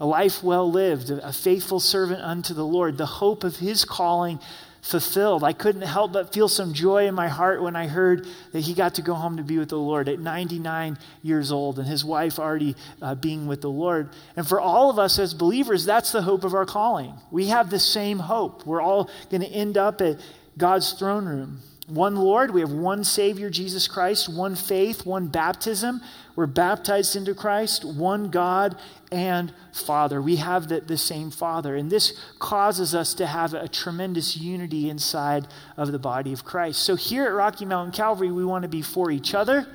a 0.00 0.06
life 0.06 0.42
well 0.42 0.70
lived, 0.70 1.10
a 1.10 1.32
faithful 1.32 1.80
servant 1.80 2.22
unto 2.22 2.54
the 2.54 2.66
Lord, 2.66 2.98
the 2.98 3.06
hope 3.06 3.44
of 3.44 3.56
his 3.56 3.84
calling 3.84 4.38
fulfilled. 4.80 5.44
I 5.44 5.52
couldn't 5.52 5.82
help 5.82 6.12
but 6.12 6.32
feel 6.32 6.48
some 6.48 6.72
joy 6.72 7.06
in 7.06 7.14
my 7.14 7.28
heart 7.28 7.62
when 7.62 7.76
I 7.76 7.88
heard 7.88 8.26
that 8.52 8.60
he 8.60 8.74
got 8.74 8.94
to 8.94 9.02
go 9.02 9.14
home 9.14 9.36
to 9.36 9.42
be 9.42 9.58
with 9.58 9.68
the 9.68 9.78
Lord 9.78 10.08
at 10.08 10.18
99 10.18 10.98
years 11.22 11.52
old 11.52 11.78
and 11.78 11.86
his 11.86 12.04
wife 12.04 12.38
already 12.38 12.76
uh, 13.02 13.14
being 13.14 13.46
with 13.46 13.60
the 13.60 13.70
Lord. 13.70 14.10
And 14.36 14.46
for 14.46 14.60
all 14.60 14.88
of 14.88 14.98
us 14.98 15.18
as 15.18 15.34
believers, 15.34 15.84
that's 15.84 16.12
the 16.12 16.22
hope 16.22 16.44
of 16.44 16.54
our 16.54 16.66
calling. 16.66 17.14
We 17.30 17.48
have 17.48 17.70
the 17.70 17.80
same 17.80 18.18
hope. 18.18 18.64
We're 18.66 18.80
all 18.80 19.10
going 19.30 19.42
to 19.42 19.48
end 19.48 19.76
up 19.76 20.00
at 20.00 20.20
God's 20.56 20.92
throne 20.92 21.26
room. 21.26 21.60
One 21.88 22.16
Lord, 22.16 22.52
we 22.52 22.60
have 22.60 22.70
one 22.70 23.02
Savior, 23.02 23.48
Jesus 23.48 23.88
Christ, 23.88 24.28
one 24.28 24.54
faith, 24.56 25.06
one 25.06 25.28
baptism. 25.28 26.02
We're 26.36 26.44
baptized 26.44 27.16
into 27.16 27.34
Christ, 27.34 27.82
one 27.82 28.28
God 28.30 28.76
and 29.10 29.54
Father. 29.72 30.20
We 30.20 30.36
have 30.36 30.68
the, 30.68 30.82
the 30.82 30.98
same 30.98 31.30
Father. 31.30 31.76
And 31.76 31.90
this 31.90 32.12
causes 32.38 32.94
us 32.94 33.14
to 33.14 33.26
have 33.26 33.54
a 33.54 33.68
tremendous 33.68 34.36
unity 34.36 34.90
inside 34.90 35.48
of 35.78 35.90
the 35.90 35.98
body 35.98 36.34
of 36.34 36.44
Christ. 36.44 36.82
So 36.82 36.94
here 36.94 37.24
at 37.24 37.32
Rocky 37.32 37.64
Mountain 37.64 37.94
Calvary, 37.94 38.30
we 38.30 38.44
want 38.44 38.64
to 38.64 38.68
be 38.68 38.82
for 38.82 39.10
each 39.10 39.34
other 39.34 39.66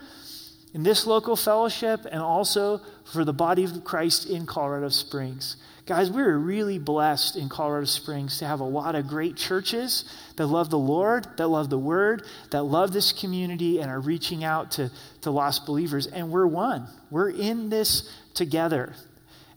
in 0.72 0.84
this 0.84 1.08
local 1.08 1.36
fellowship 1.36 2.06
and 2.06 2.22
also 2.22 2.80
for 3.12 3.26
the 3.26 3.34
body 3.34 3.64
of 3.64 3.84
Christ 3.84 4.30
in 4.30 4.46
Colorado 4.46 4.90
Springs. 4.90 5.58
Guys, 5.86 6.10
we 6.10 6.22
are 6.22 6.40
really 6.40 6.80
blessed 6.80 7.36
in 7.36 7.50
Colorado 7.50 7.86
Springs 7.86 8.38
to 8.38 8.46
have 8.46 8.62
a 8.62 8.66
lot 8.66 8.96
of 8.96 9.06
great 9.06 9.36
churches 9.36 10.06
that 10.38 10.48
love 10.48 10.70
the 10.70 10.78
Lord, 10.78 11.28
that 11.36 11.50
love 11.50 11.70
the 11.70 11.78
Word, 11.78 12.24
that 12.52 12.64
love 12.64 12.94
this 12.94 13.12
community 13.12 13.82
and 13.82 13.92
are 13.92 14.00
reaching 14.00 14.46
out 14.46 14.72
to, 14.72 14.90
to 15.22 15.32
lost 15.32 15.66
believers. 15.66 16.08
And 16.08 16.32
we're 16.32 16.48
one. 16.48 16.88
We're 17.12 17.32
in 17.32 17.70
this 17.70 18.10
together. 18.34 18.94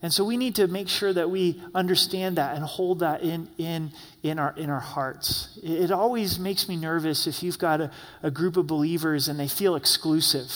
And 0.02 0.12
so 0.12 0.24
we 0.24 0.36
need 0.36 0.56
to 0.56 0.66
make 0.66 0.88
sure 0.88 1.12
that 1.12 1.30
we 1.30 1.62
understand 1.76 2.38
that 2.38 2.56
and 2.56 2.64
hold 2.64 3.00
that 3.00 3.22
in, 3.22 3.48
in, 3.56 3.92
in, 4.24 4.40
our, 4.40 4.52
in 4.56 4.68
our 4.68 4.80
hearts. 4.80 5.56
It, 5.62 5.84
it 5.84 5.90
always 5.92 6.40
makes 6.40 6.68
me 6.68 6.74
nervous 6.74 7.28
if 7.28 7.40
you've 7.44 7.60
got 7.60 7.80
a, 7.80 7.92
a 8.24 8.32
group 8.32 8.56
of 8.56 8.66
believers 8.66 9.28
and 9.28 9.38
they 9.38 9.48
feel 9.48 9.76
exclusive 9.76 10.50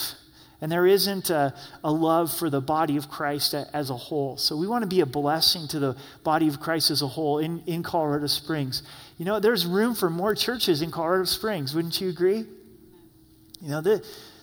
and 0.60 0.70
there 0.70 0.86
isn't 0.86 1.30
a, 1.30 1.54
a, 1.82 1.90
love 1.90 2.32
for 2.32 2.50
the 2.50 2.60
body 2.60 2.96
of 2.96 3.08
Christ 3.08 3.54
as 3.54 3.88
a 3.88 3.96
whole. 3.96 4.36
So 4.36 4.56
we 4.56 4.66
want 4.66 4.82
to 4.82 4.88
be 4.88 5.00
a 5.00 5.06
blessing 5.06 5.66
to 5.68 5.78
the 5.78 5.96
body 6.22 6.48
of 6.48 6.60
Christ 6.60 6.90
as 6.90 7.00
a 7.00 7.06
whole 7.06 7.38
in, 7.38 7.62
in 7.66 7.82
Colorado 7.82 8.26
Springs. 8.26 8.82
You 9.16 9.24
know, 9.24 9.40
there's 9.40 9.64
room 9.64 9.94
for 9.94 10.10
more 10.10 10.34
churches 10.34 10.82
in 10.82 10.90
Colorado 10.90 11.24
Springs. 11.24 11.74
Wouldn't 11.74 12.00
you 12.00 12.10
agree? 12.10 12.44
You 13.62 13.70
know, 13.70 13.80
this, 13.80 14.00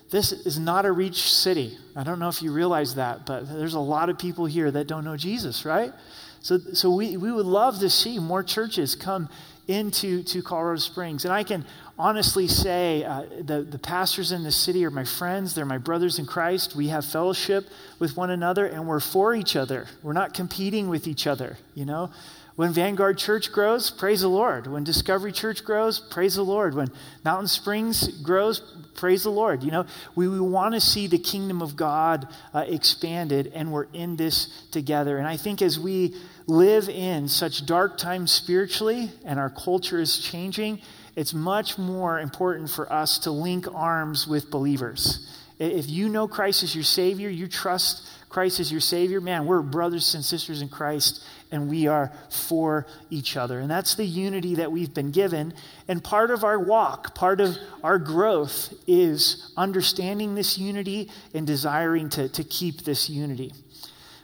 this 0.09 0.31
is 0.31 0.57
not 0.57 0.85
a 0.85 0.91
reach 0.91 1.21
city. 1.31 1.77
I 1.95 2.03
don't 2.03 2.17
know 2.17 2.29
if 2.29 2.41
you 2.41 2.51
realize 2.51 2.95
that, 2.95 3.25
but 3.27 3.47
there's 3.47 3.75
a 3.75 3.79
lot 3.79 4.09
of 4.09 4.17
people 4.17 4.45
here 4.45 4.71
that 4.71 4.87
don't 4.87 5.05
know 5.05 5.17
Jesus, 5.17 5.65
right? 5.65 5.93
So, 6.41 6.57
so 6.57 6.89
we, 6.89 7.17
we 7.17 7.31
would 7.31 7.45
love 7.45 7.79
to 7.79 7.89
see 7.89 8.17
more 8.17 8.41
churches 8.41 8.95
come 8.95 9.29
into 9.67 10.23
to 10.23 10.41
Colorado 10.41 10.79
Springs. 10.79 11.25
And 11.25 11.33
I 11.33 11.43
can 11.43 11.65
honestly 11.99 12.47
say 12.47 13.03
uh, 13.03 13.23
the, 13.41 13.61
the 13.61 13.79
pastors 13.79 14.31
in 14.31 14.43
the 14.43 14.51
city 14.51 14.85
are 14.85 14.91
my 14.91 15.03
friends, 15.03 15.55
they're 15.55 15.65
my 15.65 15.77
brothers 15.77 16.19
in 16.19 16.25
Christ. 16.25 16.75
We 16.75 16.89
have 16.89 17.05
fellowship 17.05 17.67
with 17.99 18.15
one 18.15 18.29
another 18.29 18.65
and 18.65 18.87
we're 18.87 18.99
for 18.99 19.33
each 19.33 19.55
other. 19.55 19.87
We're 20.03 20.13
not 20.13 20.33
competing 20.33 20.89
with 20.89 21.07
each 21.07 21.25
other, 21.25 21.57
you 21.73 21.85
know? 21.85 22.11
When 22.57 22.73
Vanguard 22.73 23.19
Church 23.19 23.51
grows, 23.51 23.91
praise 23.91 24.21
the 24.21 24.29
Lord. 24.29 24.65
When 24.65 24.83
Discovery 24.83 25.31
Church 25.31 25.63
grows, 25.63 25.99
praise 25.99 26.33
the 26.33 26.41
Lord. 26.41 26.73
When 26.73 26.87
Mountain 27.23 27.49
Springs 27.49 28.07
grows, 28.23 28.61
praise 28.95 29.21
the 29.21 29.29
Lord. 29.29 29.61
You 29.61 29.69
know, 29.69 29.85
we, 30.15 30.27
we 30.27 30.39
want 30.39 30.73
to 30.73 30.81
see 30.81 31.05
the 31.05 31.19
kingdom 31.19 31.61
of 31.61 31.75
God 31.75 32.27
uh, 32.55 32.65
expanded, 32.67 33.51
and 33.53 33.71
we're 33.71 33.85
in 33.93 34.15
this 34.15 34.47
together. 34.71 35.19
And 35.19 35.27
I 35.27 35.37
think 35.37 35.61
as 35.61 35.79
we 35.79 36.15
live 36.47 36.89
in 36.89 37.27
such 37.27 37.63
dark 37.63 37.95
times 37.95 38.31
spiritually, 38.31 39.11
and 39.23 39.37
our 39.39 39.51
culture 39.51 39.99
is 39.99 40.17
changing, 40.17 40.81
it's 41.17 41.33
much 41.33 41.79
more 41.79 42.19
important 42.19 42.69
for 42.69 42.91
us 42.93 43.17
to 43.19 43.31
link 43.31 43.65
arms 43.73 44.27
with 44.27 44.51
believers. 44.51 45.27
If 45.57 45.89
you 45.89 46.09
know 46.09 46.27
Christ 46.27 46.61
as 46.61 46.75
your 46.75 46.83
Savior, 46.83 47.27
you 47.27 47.47
trust 47.47 48.07
Christ 48.29 48.59
as 48.59 48.71
your 48.71 48.81
Savior, 48.81 49.19
man, 49.19 49.47
we're 49.47 49.63
brothers 49.63 50.13
and 50.13 50.23
sisters 50.23 50.61
in 50.61 50.69
Christ 50.69 51.25
and 51.51 51.69
we 51.69 51.87
are 51.87 52.11
for 52.29 52.85
each 53.09 53.35
other. 53.35 53.59
And 53.59 53.71
that's 53.71 53.95
the 53.95 54.05
unity 54.05 54.55
that 54.55 54.71
we've 54.71 54.93
been 54.93 55.09
given. 55.09 55.55
And 55.87 56.03
part 56.03 56.29
of 56.29 56.43
our 56.43 56.59
walk, 56.59 57.15
part 57.15 57.41
of 57.41 57.57
our 57.81 57.97
growth 57.97 58.71
is 58.85 59.51
understanding 59.57 60.35
this 60.35 60.59
unity 60.59 61.09
and 61.33 61.47
desiring 61.47 62.09
to, 62.09 62.29
to 62.29 62.43
keep 62.43 62.83
this 62.83 63.09
unity. 63.09 63.53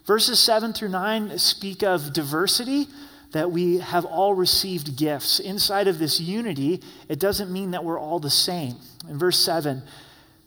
Verses 0.06 0.40
7 0.40 0.74
through 0.74 0.90
9 0.90 1.40
speak 1.40 1.82
of 1.82 2.14
diversity, 2.14 2.88
that 3.34 3.52
we 3.52 3.80
have 3.80 4.06
all 4.06 4.36
received 4.36 4.96
gifts. 4.96 5.40
Inside 5.40 5.88
of 5.88 6.00
this 6.00 6.20
unity, 6.20 6.82
it 7.10 7.20
doesn't 7.20 7.52
mean 7.52 7.72
that 7.72 7.84
we're 7.84 8.00
all 8.00 8.20
the 8.20 8.30
same. 8.30 8.76
In 9.10 9.18
verse 9.18 9.40
7, 9.40 9.82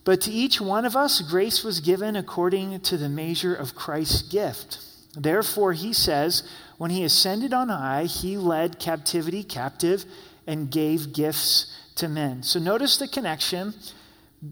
but 0.05 0.21
to 0.23 0.31
each 0.31 0.61
one 0.61 0.85
of 0.85 0.95
us, 0.95 1.21
grace 1.21 1.64
was 1.64 1.81
given 1.81 2.14
according 2.14 2.78
to 2.81 2.97
the 2.97 3.09
measure 3.09 3.55
of 3.55 3.75
Christ's 3.75 4.23
gift. 4.23 4.78
Therefore, 5.16 5.73
he 5.73 5.93
says, 5.93 6.49
when 6.78 6.93
he 6.93 7.02
ascended 7.02 7.52
on 7.52 7.71
high, 7.71 8.05
he 8.05 8.37
led 8.37 8.78
captivity 8.78 9.43
captive 9.43 10.05
and 10.47 10.71
gave 10.71 11.12
gifts 11.12 11.76
to 11.97 12.09
men. 12.09 12.45
So 12.45 12.61
notice 12.61 12.99
the 12.99 13.09
connection. 13.09 13.75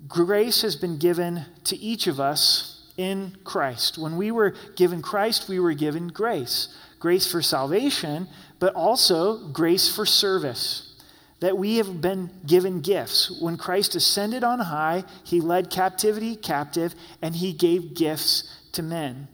Grace 0.09 0.63
has 0.63 0.75
been 0.75 0.99
given 0.99 1.45
to 1.65 1.77
each 1.77 2.09
of 2.09 2.19
us 2.19 2.91
in 2.97 3.37
Christ. 3.45 3.97
When 3.97 4.17
we 4.17 4.33
were 4.33 4.55
given 4.75 5.03
Christ, 5.03 5.49
we 5.49 5.61
were 5.61 5.75
given 5.75 6.09
grace 6.09 6.75
grace 7.05 7.31
for 7.31 7.43
salvation, 7.43 8.27
but 8.59 8.75
also 8.75 9.49
grace 9.49 9.95
for 9.95 10.07
service 10.07 10.97
that 11.41 11.59
we 11.59 11.77
have 11.77 12.01
been 12.01 12.31
given 12.47 12.81
gifts. 12.81 13.31
When 13.43 13.59
Christ 13.59 13.95
ascended 13.95 14.43
on 14.43 14.59
high, 14.59 15.05
he 15.23 15.43
led 15.43 15.69
captivity 15.69 16.35
captive 16.35 16.95
and 17.21 17.37
he 17.37 17.53
gave 17.53 17.95
gifts 17.95 18.59
to 18.73 18.83
men. 18.83 19.29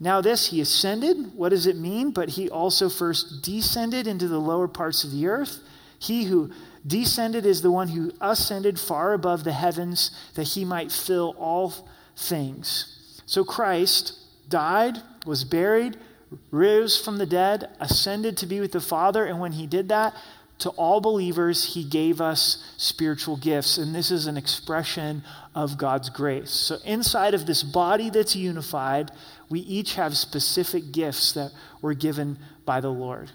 Now, 0.00 0.22
this, 0.22 0.48
he 0.48 0.60
ascended. 0.60 1.36
What 1.36 1.50
does 1.50 1.68
it 1.68 1.76
mean? 1.76 2.10
But 2.10 2.30
he 2.30 2.50
also 2.50 2.88
first 2.88 3.44
descended 3.44 4.08
into 4.08 4.26
the 4.26 4.40
lower 4.40 4.66
parts 4.66 5.04
of 5.04 5.12
the 5.12 5.28
earth. 5.28 5.60
He 6.00 6.24
who 6.24 6.50
descended 6.84 7.46
is 7.46 7.62
the 7.62 7.70
one 7.70 7.86
who 7.86 8.10
ascended 8.20 8.80
far 8.80 9.12
above 9.12 9.44
the 9.44 9.52
heavens 9.52 10.10
that 10.34 10.48
he 10.48 10.64
might 10.64 10.90
fill 10.90 11.36
all 11.38 11.72
things. 12.16 13.22
So 13.24 13.44
Christ 13.44 14.18
died, 14.48 14.98
was 15.24 15.44
buried, 15.44 15.96
rose 16.50 17.02
from 17.02 17.18
the 17.18 17.26
dead, 17.26 17.68
ascended 17.80 18.36
to 18.38 18.46
be 18.46 18.60
with 18.60 18.72
the 18.72 18.80
Father, 18.80 19.24
and 19.24 19.40
when 19.40 19.52
he 19.52 19.66
did 19.66 19.88
that, 19.88 20.14
to 20.58 20.70
all 20.70 21.00
believers, 21.00 21.74
he 21.74 21.84
gave 21.84 22.20
us 22.20 22.64
spiritual 22.76 23.36
gifts. 23.36 23.76
And 23.76 23.94
this 23.94 24.10
is 24.10 24.26
an 24.26 24.36
expression 24.36 25.22
of 25.54 25.76
God's 25.76 26.10
grace. 26.10 26.50
So, 26.50 26.78
inside 26.84 27.34
of 27.34 27.46
this 27.46 27.62
body 27.62 28.08
that's 28.08 28.36
unified, 28.36 29.10
we 29.48 29.60
each 29.60 29.94
have 29.94 30.16
specific 30.16 30.92
gifts 30.92 31.32
that 31.32 31.50
were 31.82 31.94
given 31.94 32.38
by 32.64 32.80
the 32.80 32.90
Lord. 32.90 33.30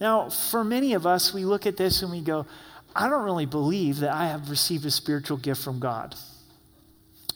Now, 0.00 0.28
for 0.28 0.64
many 0.64 0.94
of 0.94 1.06
us, 1.06 1.32
we 1.32 1.44
look 1.44 1.66
at 1.66 1.76
this 1.76 2.02
and 2.02 2.10
we 2.10 2.20
go, 2.20 2.46
I 2.94 3.08
don't 3.08 3.24
really 3.24 3.46
believe 3.46 4.00
that 4.00 4.12
I 4.12 4.26
have 4.26 4.50
received 4.50 4.84
a 4.86 4.90
spiritual 4.90 5.36
gift 5.36 5.62
from 5.62 5.78
God. 5.78 6.16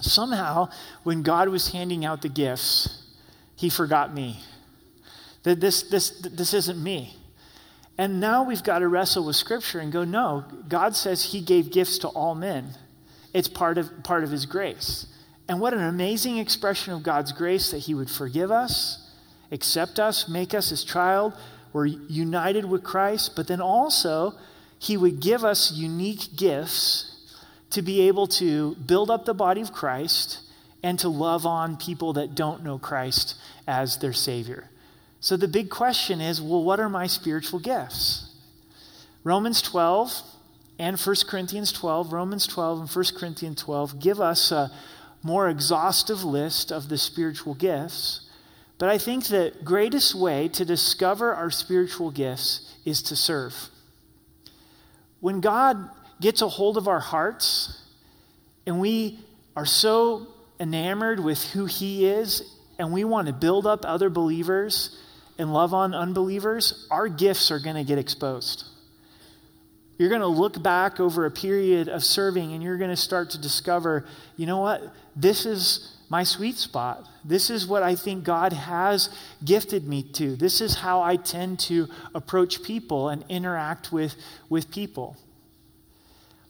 Somehow, 0.01 0.71
when 1.05 1.23
God 1.23 1.49
was 1.49 1.69
handing 1.69 2.05
out 2.05 2.23
the 2.23 2.29
gifts, 2.29 3.03
he 3.55 3.71
forgot 3.71 4.13
me. 4.13 4.41
That 5.45 5.61
this, 5.61 5.85
this, 5.85 6.11
this 6.21 6.53
isn't 6.53 6.83
me. 6.83 7.17
And 7.97 8.19
now 8.19 8.43
we've 8.43 8.63
got 8.63 8.81
to 8.81 8.89
wrestle 8.89 9.25
with 9.25 9.37
Scripture 9.37 9.79
and 9.79 9.93
go, 9.93 10.05
no, 10.05 10.45
God 10.69 10.97
says 10.97 11.27
He 11.27 11.41
gave 11.41 11.71
gifts 11.71 11.99
to 11.99 12.09
all 12.09 12.35
men. 12.35 12.71
It's 13.33 13.49
part 13.49 13.79
of, 13.79 14.03
part 14.03 14.25
of 14.25 14.31
His 14.31 14.47
grace. 14.47 15.07
And 15.49 15.61
what 15.61 15.75
an 15.75 15.83
amazing 15.83 16.39
expression 16.39 16.93
of 16.93 17.03
God's 17.03 17.33
grace 17.33 17.71
that 17.71 17.79
He 17.81 17.95
would 17.95 18.11
forgive 18.11 18.51
us, 18.51 19.11
accept 19.53 20.01
us, 20.01 20.29
make 20.29 20.55
us 20.55 20.71
His 20.71 20.83
child. 20.83 21.35
We're 21.73 21.87
united 21.87 22.65
with 22.65 22.83
Christ, 22.83 23.37
but 23.37 23.47
then 23.47 23.61
also 23.61 24.35
He 24.79 24.97
would 24.97 25.21
give 25.21 25.45
us 25.45 25.71
unique 25.71 26.37
gifts 26.37 27.11
to 27.71 27.83
be 27.83 28.03
able 28.03 28.27
to 28.29 28.75
build 28.77 29.11
up 29.11 29.25
the 29.25 29.35
body 29.35 29.61
of 29.61 29.73
Christ 29.73 30.41
and 30.83 30.99
to 30.99 31.09
love 31.09 31.47
on 31.47 31.77
people 31.77 32.13
that 32.15 32.35
don't 32.35 32.63
know 32.63 32.79
Christ 32.79 33.37
as 33.67 33.99
their 33.99 34.13
Savior. 34.13 34.69
So 35.25 35.39
the 35.39 35.49
big 35.49 35.71
question 35.71 36.21
is 36.21 36.43
well, 36.43 36.63
what 36.63 36.79
are 36.79 36.91
my 36.91 37.07
spiritual 37.07 37.59
gifts? 37.59 38.29
Romans 39.25 39.63
12 39.63 40.21
and 40.79 41.01
1 41.01 41.17
Corinthians 41.27 41.73
12, 41.73 42.13
Romans 42.13 42.47
12 42.47 42.81
and 42.81 42.91
1 42.91 43.05
Corinthians 43.17 43.63
12 43.63 44.01
give 44.01 44.21
us 44.21 44.53
a 44.53 44.71
more 45.23 45.49
exhaustive 45.49 46.25
list 46.25 46.71
of 46.71 46.91
the 46.91 46.99
spiritual 46.99 47.55
gifts. 47.55 48.29
But 48.77 48.91
I 48.91 48.99
think 48.99 49.25
the 49.25 49.55
greatest 49.65 50.15
way 50.15 50.49
to 50.49 50.63
discover 50.63 51.33
our 51.33 51.51
spiritual 51.51 52.11
gifts 52.11 52.75
is 52.85 53.01
to 53.05 53.17
serve. 53.17 53.71
When 55.21 55.41
God 55.41 55.89
gets 56.21 56.43
a 56.43 56.49
hold 56.51 56.77
of 56.77 56.87
our 56.87 57.01
hearts 57.01 57.81
and 58.67 58.79
we 58.79 59.21
are 59.57 59.65
so 59.65 60.27
enamored 60.61 61.19
with 61.19 61.43
who 61.53 61.65
He 61.65 62.05
is 62.05 62.43
and 62.79 62.93
we 62.93 63.05
want 63.05 63.29
to 63.29 63.33
build 63.33 63.67
up 63.67 63.87
other 63.87 64.11
believers 64.11 65.01
and 65.39 65.53
love 65.53 65.75
on 65.75 65.95
unbelievers, 65.95 66.87
our 66.91 67.09
gifts 67.09 67.51
are 67.51 67.59
going 67.59 67.77
to 67.77 67.85
get 67.85 67.99
exposed. 67.99 68.65
You're 69.99 70.09
going 70.09 70.21
to 70.21 70.27
look 70.27 70.61
back 70.63 70.99
over 70.99 71.25
a 71.25 71.31
period 71.31 71.89
of 71.89 72.03
serving 72.03 72.53
and 72.53 72.63
you're 72.63 72.79
going 72.79 72.91
to 72.91 72.97
start 72.97 73.31
to 73.31 73.39
discover, 73.39 74.05
you 74.37 74.47
know 74.47 74.59
what? 74.59 74.83
This 75.15 75.47
is 75.47 75.97
my 76.09 76.25
sweet 76.25 76.57
spot. 76.57 77.05
This 77.25 77.49
is 77.49 77.67
what 77.67 77.83
I 77.83 77.95
think 77.95 78.25
God 78.25 78.53
has 78.53 79.09
gifted 79.45 79.87
me 79.87 80.03
to. 80.15 80.37
This 80.37 80.61
is 80.61 80.77
how 80.77 81.01
I 81.01 81.17
tend 81.17 81.61
to 81.61 81.89
approach 82.15 82.63
people 82.63 83.09
and 83.09 83.25
interact 83.29 83.93
with, 83.93 84.17
with 84.49 84.71
people. 84.71 85.17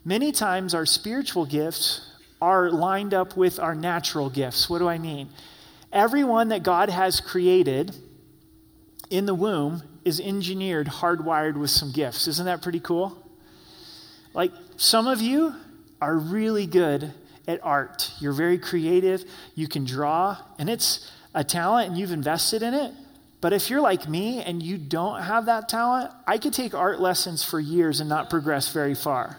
Many 0.04 0.32
times, 0.32 0.74
our 0.74 0.84
spiritual 0.84 1.46
gifts 1.46 2.10
are 2.42 2.70
lined 2.70 3.14
up 3.14 3.36
with 3.36 3.58
our 3.58 3.74
natural 3.74 4.28
gifts. 4.28 4.68
What 4.68 4.80
do 4.80 4.88
I 4.88 4.98
mean? 4.98 5.30
Everyone 5.92 6.48
that 6.48 6.62
God 6.62 6.90
has 6.90 7.20
created 7.20 7.94
in 9.10 9.26
the 9.26 9.34
womb 9.34 9.82
is 10.04 10.20
engineered, 10.20 10.86
hardwired 10.86 11.56
with 11.56 11.70
some 11.70 11.92
gifts. 11.92 12.26
Isn't 12.28 12.46
that 12.46 12.62
pretty 12.62 12.80
cool? 12.80 13.16
Like 14.34 14.52
some 14.76 15.06
of 15.06 15.20
you 15.20 15.54
are 16.00 16.16
really 16.16 16.66
good 16.66 17.12
at 17.46 17.60
art. 17.62 18.12
You're 18.20 18.32
very 18.32 18.58
creative, 18.58 19.24
you 19.54 19.68
can 19.68 19.84
draw, 19.84 20.38
and 20.58 20.68
it's 20.68 21.10
a 21.34 21.44
talent 21.44 21.90
and 21.90 21.98
you've 21.98 22.12
invested 22.12 22.62
in 22.62 22.74
it. 22.74 22.92
But 23.40 23.52
if 23.52 23.68
you're 23.68 23.80
like 23.80 24.08
me 24.08 24.42
and 24.42 24.62
you 24.62 24.78
don't 24.78 25.22
have 25.22 25.46
that 25.46 25.68
talent, 25.68 26.10
I 26.26 26.38
could 26.38 26.54
take 26.54 26.74
art 26.74 27.00
lessons 27.00 27.44
for 27.44 27.60
years 27.60 28.00
and 28.00 28.08
not 28.08 28.30
progress 28.30 28.72
very 28.72 28.94
far. 28.94 29.38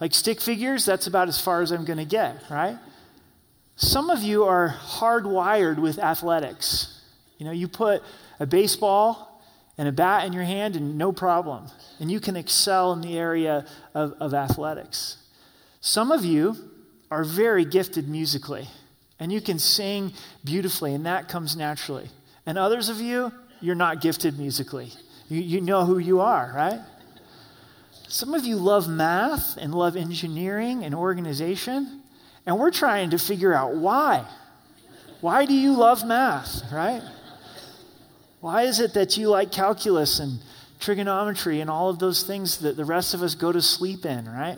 Like 0.00 0.12
stick 0.12 0.40
figures, 0.40 0.84
that's 0.84 1.06
about 1.06 1.28
as 1.28 1.40
far 1.40 1.62
as 1.62 1.72
I'm 1.72 1.86
going 1.86 1.98
to 1.98 2.04
get, 2.04 2.42
right? 2.50 2.78
Some 3.76 4.10
of 4.10 4.22
you 4.22 4.44
are 4.44 4.68
hardwired 4.68 5.78
with 5.78 5.98
athletics. 5.98 6.95
You 7.38 7.46
know, 7.46 7.52
you 7.52 7.68
put 7.68 8.02
a 8.40 8.46
baseball 8.46 9.42
and 9.78 9.88
a 9.88 9.92
bat 9.92 10.26
in 10.26 10.32
your 10.32 10.44
hand, 10.44 10.74
and 10.74 10.96
no 10.96 11.12
problem. 11.12 11.66
And 12.00 12.10
you 12.10 12.18
can 12.18 12.34
excel 12.34 12.92
in 12.92 13.02
the 13.02 13.18
area 13.18 13.66
of, 13.94 14.14
of 14.20 14.32
athletics. 14.32 15.18
Some 15.80 16.10
of 16.10 16.24
you 16.24 16.56
are 17.10 17.24
very 17.24 17.64
gifted 17.64 18.08
musically, 18.08 18.68
and 19.20 19.30
you 19.30 19.40
can 19.40 19.58
sing 19.58 20.14
beautifully, 20.44 20.94
and 20.94 21.04
that 21.04 21.28
comes 21.28 21.56
naturally. 21.56 22.08
And 22.46 22.56
others 22.56 22.88
of 22.88 23.00
you, 23.00 23.32
you're 23.60 23.74
not 23.74 24.00
gifted 24.00 24.38
musically. 24.38 24.92
You, 25.28 25.40
you 25.42 25.60
know 25.60 25.84
who 25.84 25.98
you 25.98 26.20
are, 26.20 26.52
right? 26.54 26.80
Some 28.08 28.34
of 28.34 28.46
you 28.46 28.56
love 28.56 28.88
math 28.88 29.56
and 29.58 29.74
love 29.74 29.96
engineering 29.96 30.84
and 30.84 30.94
organization, 30.94 32.02
and 32.46 32.58
we're 32.58 32.70
trying 32.70 33.10
to 33.10 33.18
figure 33.18 33.52
out 33.52 33.74
why. 33.74 34.24
Why 35.20 35.44
do 35.44 35.54
you 35.54 35.72
love 35.72 36.06
math, 36.06 36.62
right? 36.72 37.02
Why 38.46 38.62
is 38.62 38.78
it 38.78 38.94
that 38.94 39.16
you 39.16 39.28
like 39.28 39.50
calculus 39.50 40.20
and 40.20 40.38
trigonometry 40.78 41.60
and 41.60 41.68
all 41.68 41.90
of 41.90 41.98
those 41.98 42.22
things 42.22 42.58
that 42.58 42.76
the 42.76 42.84
rest 42.84 43.12
of 43.12 43.20
us 43.20 43.34
go 43.34 43.50
to 43.50 43.60
sleep 43.60 44.06
in, 44.06 44.24
right? 44.26 44.56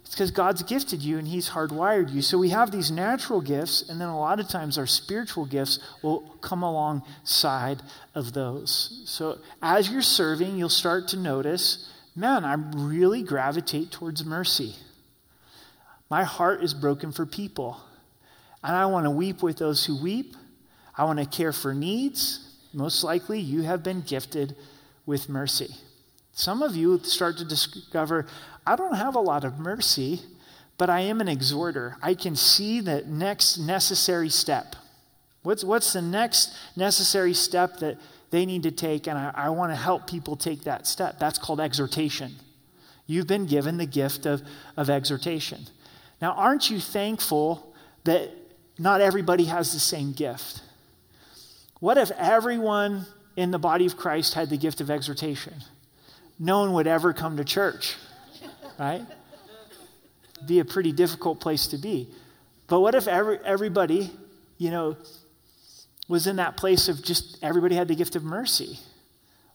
It's 0.00 0.12
because 0.12 0.30
God's 0.30 0.62
gifted 0.62 1.02
you 1.02 1.18
and 1.18 1.28
He's 1.28 1.50
hardwired 1.50 2.10
you. 2.14 2.22
So 2.22 2.38
we 2.38 2.48
have 2.48 2.70
these 2.70 2.90
natural 2.90 3.42
gifts, 3.42 3.86
and 3.90 4.00
then 4.00 4.08
a 4.08 4.18
lot 4.18 4.40
of 4.40 4.48
times 4.48 4.78
our 4.78 4.86
spiritual 4.86 5.44
gifts 5.44 5.80
will 6.00 6.20
come 6.40 6.62
alongside 6.62 7.82
of 8.14 8.32
those. 8.32 9.02
So 9.04 9.36
as 9.60 9.90
you're 9.90 10.00
serving, 10.00 10.56
you'll 10.56 10.70
start 10.70 11.06
to 11.08 11.18
notice 11.18 11.92
man, 12.16 12.42
I 12.42 12.54
really 12.74 13.22
gravitate 13.22 13.90
towards 13.90 14.24
mercy. 14.24 14.76
My 16.08 16.24
heart 16.24 16.64
is 16.64 16.72
broken 16.72 17.12
for 17.12 17.26
people. 17.26 17.82
And 18.62 18.74
I 18.74 18.86
want 18.86 19.04
to 19.04 19.10
weep 19.10 19.42
with 19.42 19.58
those 19.58 19.84
who 19.84 20.02
weep. 20.02 20.34
I 20.96 21.04
want 21.04 21.18
to 21.18 21.26
care 21.26 21.52
for 21.52 21.74
needs. 21.74 22.43
Most 22.74 23.04
likely, 23.04 23.40
you 23.40 23.62
have 23.62 23.82
been 23.82 24.00
gifted 24.02 24.56
with 25.06 25.28
mercy. 25.28 25.76
Some 26.32 26.62
of 26.62 26.74
you 26.74 26.98
start 27.04 27.38
to 27.38 27.44
discover, 27.44 28.26
I 28.66 28.74
don't 28.74 28.96
have 28.96 29.14
a 29.14 29.20
lot 29.20 29.44
of 29.44 29.58
mercy, 29.58 30.22
but 30.76 30.90
I 30.90 31.00
am 31.00 31.20
an 31.20 31.28
exhorter. 31.28 31.96
I 32.02 32.14
can 32.14 32.34
see 32.34 32.80
the 32.80 33.02
next 33.06 33.58
necessary 33.58 34.28
step. 34.28 34.74
What's, 35.42 35.62
what's 35.62 35.92
the 35.92 36.02
next 36.02 36.52
necessary 36.74 37.34
step 37.34 37.78
that 37.78 37.98
they 38.30 38.44
need 38.44 38.64
to 38.64 38.72
take? 38.72 39.06
And 39.06 39.16
I, 39.16 39.30
I 39.34 39.48
want 39.50 39.70
to 39.70 39.76
help 39.76 40.08
people 40.08 40.34
take 40.34 40.64
that 40.64 40.86
step. 40.86 41.20
That's 41.20 41.38
called 41.38 41.60
exhortation. 41.60 42.34
You've 43.06 43.26
been 43.26 43.46
given 43.46 43.76
the 43.76 43.86
gift 43.86 44.26
of, 44.26 44.42
of 44.76 44.90
exhortation. 44.90 45.66
Now, 46.20 46.32
aren't 46.32 46.70
you 46.70 46.80
thankful 46.80 47.74
that 48.04 48.30
not 48.78 49.00
everybody 49.00 49.44
has 49.44 49.72
the 49.72 49.78
same 49.78 50.12
gift? 50.12 50.62
What 51.84 51.98
if 51.98 52.10
everyone 52.12 53.04
in 53.36 53.50
the 53.50 53.58
body 53.58 53.84
of 53.84 53.94
Christ 53.94 54.32
had 54.32 54.48
the 54.48 54.56
gift 54.56 54.80
of 54.80 54.90
exhortation? 54.90 55.52
No 56.38 56.60
one 56.60 56.72
would 56.72 56.86
ever 56.86 57.12
come 57.12 57.36
to 57.36 57.44
church, 57.44 57.96
right? 58.78 59.04
Be 60.46 60.60
a 60.60 60.64
pretty 60.64 60.92
difficult 60.92 61.40
place 61.40 61.66
to 61.66 61.76
be. 61.76 62.08
But 62.68 62.80
what 62.80 62.94
if 62.94 63.06
every, 63.06 63.38
everybody, 63.44 64.10
you 64.56 64.70
know, 64.70 64.96
was 66.08 66.26
in 66.26 66.36
that 66.36 66.56
place 66.56 66.88
of 66.88 67.04
just 67.04 67.36
everybody 67.42 67.74
had 67.74 67.88
the 67.88 67.94
gift 67.94 68.16
of 68.16 68.24
mercy? 68.24 68.78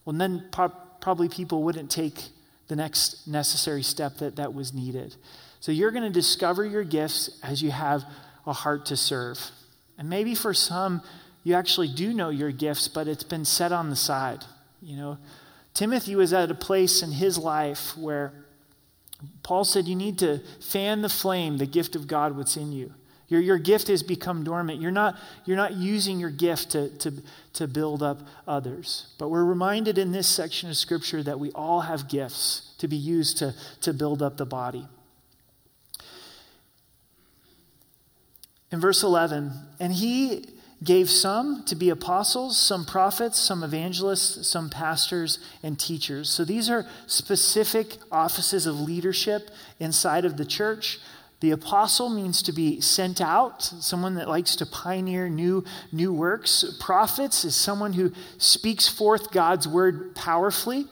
Well, 0.06 0.16
then 0.16 0.50
pro- 0.52 0.70
probably 1.02 1.30
people 1.30 1.64
wouldn't 1.64 1.90
take 1.90 2.22
the 2.68 2.76
next 2.76 3.28
necessary 3.28 3.82
step 3.82 4.18
that, 4.18 4.36
that 4.36 4.54
was 4.54 4.72
needed. 4.72 5.16
So 5.62 5.72
you're 5.72 5.90
going 5.90 6.04
to 6.04 6.12
discover 6.12 6.64
your 6.64 6.84
gifts 6.84 7.40
as 7.42 7.64
you 7.64 7.72
have 7.72 8.04
a 8.46 8.54
heart 8.54 8.86
to 8.86 8.98
serve. 8.98 9.40
And 9.98 10.12
maybe 10.12 10.36
for 10.36 10.54
some, 10.54 11.02
you 11.44 11.54
actually 11.56 11.88
do 11.88 12.14
know 12.14 12.30
your 12.30 12.52
gifts, 12.52 12.88
but 12.88 13.08
it's 13.08 13.24
been 13.24 13.46
set 13.46 13.72
on 13.72 13.90
the 13.90 13.96
side. 13.96 14.44
You 14.82 14.98
know, 14.98 15.18
Timothy 15.74 16.16
was 16.16 16.34
at 16.34 16.52
a 16.52 16.56
place 16.56 17.02
in 17.02 17.12
his 17.12 17.38
life 17.38 17.98
where 17.98 18.34
Paul 19.44 19.64
said, 19.64 19.88
You 19.88 19.96
need 19.96 20.20
to 20.20 20.42
fan 20.62 21.02
the 21.02 21.10
flame, 21.10 21.58
the 21.58 21.66
gift 21.66 21.96
of 21.96 22.08
God 22.08 22.36
what's 22.36 22.58
in 22.58 22.72
you. 22.72 22.94
Your, 23.28 23.42
your 23.42 23.58
gift 23.60 23.88
has 23.90 24.02
become 24.02 24.44
dormant. 24.44 24.82
You're 24.82 24.92
not, 24.92 25.16
you're 25.46 25.58
not 25.58 25.76
using 25.76 26.20
your 26.20 26.32
gift 26.32 26.72
to, 26.72 26.90
to, 26.98 27.14
to 27.54 27.68
build 27.68 28.02
up 28.02 28.22
others. 28.48 29.14
But 29.20 29.30
we're 29.30 29.46
reminded 29.46 30.00
in 30.00 30.12
this 30.12 30.28
section 30.28 30.70
of 30.70 30.78
Scripture 30.78 31.22
that 31.24 31.40
we 31.40 31.52
all 31.52 31.82
have 31.82 32.10
gifts 32.10 32.74
to 32.80 32.88
be 32.88 32.96
used 32.96 33.38
to, 33.38 33.54
to 33.82 33.94
build 33.94 34.24
up 34.24 34.38
the 34.38 34.48
body. 34.48 34.88
In 38.72 38.80
verse 38.80 39.04
11, 39.04 39.52
and 39.80 39.94
he 39.94 40.46
gave 40.84 41.10
some 41.10 41.64
to 41.66 41.76
be 41.76 41.90
apostles, 41.90 42.58
some 42.58 42.86
prophets, 42.86 43.38
some 43.38 43.64
evangelists, 43.64 44.48
some 44.48 44.70
pastors, 44.70 45.40
and 45.62 45.78
teachers. 45.78 46.30
So 46.30 46.46
these 46.46 46.70
are 46.70 46.86
specific 47.06 47.98
offices 48.12 48.66
of 48.66 48.80
leadership 48.80 49.50
inside 49.80 50.24
of 50.24 50.38
the 50.38 50.46
church. 50.46 51.00
The 51.42 51.52
apostle 51.52 52.10
means 52.10 52.42
to 52.44 52.52
be 52.52 52.82
sent 52.82 53.22
out, 53.22 53.62
someone 53.64 54.16
that 54.16 54.28
likes 54.28 54.56
to 54.58 54.66
pioneer 54.66 55.30
new, 55.30 55.64
new 55.92 56.14
works. 56.14 56.66
Prophets 56.80 57.46
is 57.46 57.56
someone 57.56 57.94
who 57.94 58.12
speaks 58.38 58.88
forth 58.88 59.32
God's 59.32 59.68
word 59.68 60.16
powerfully. 60.16 60.86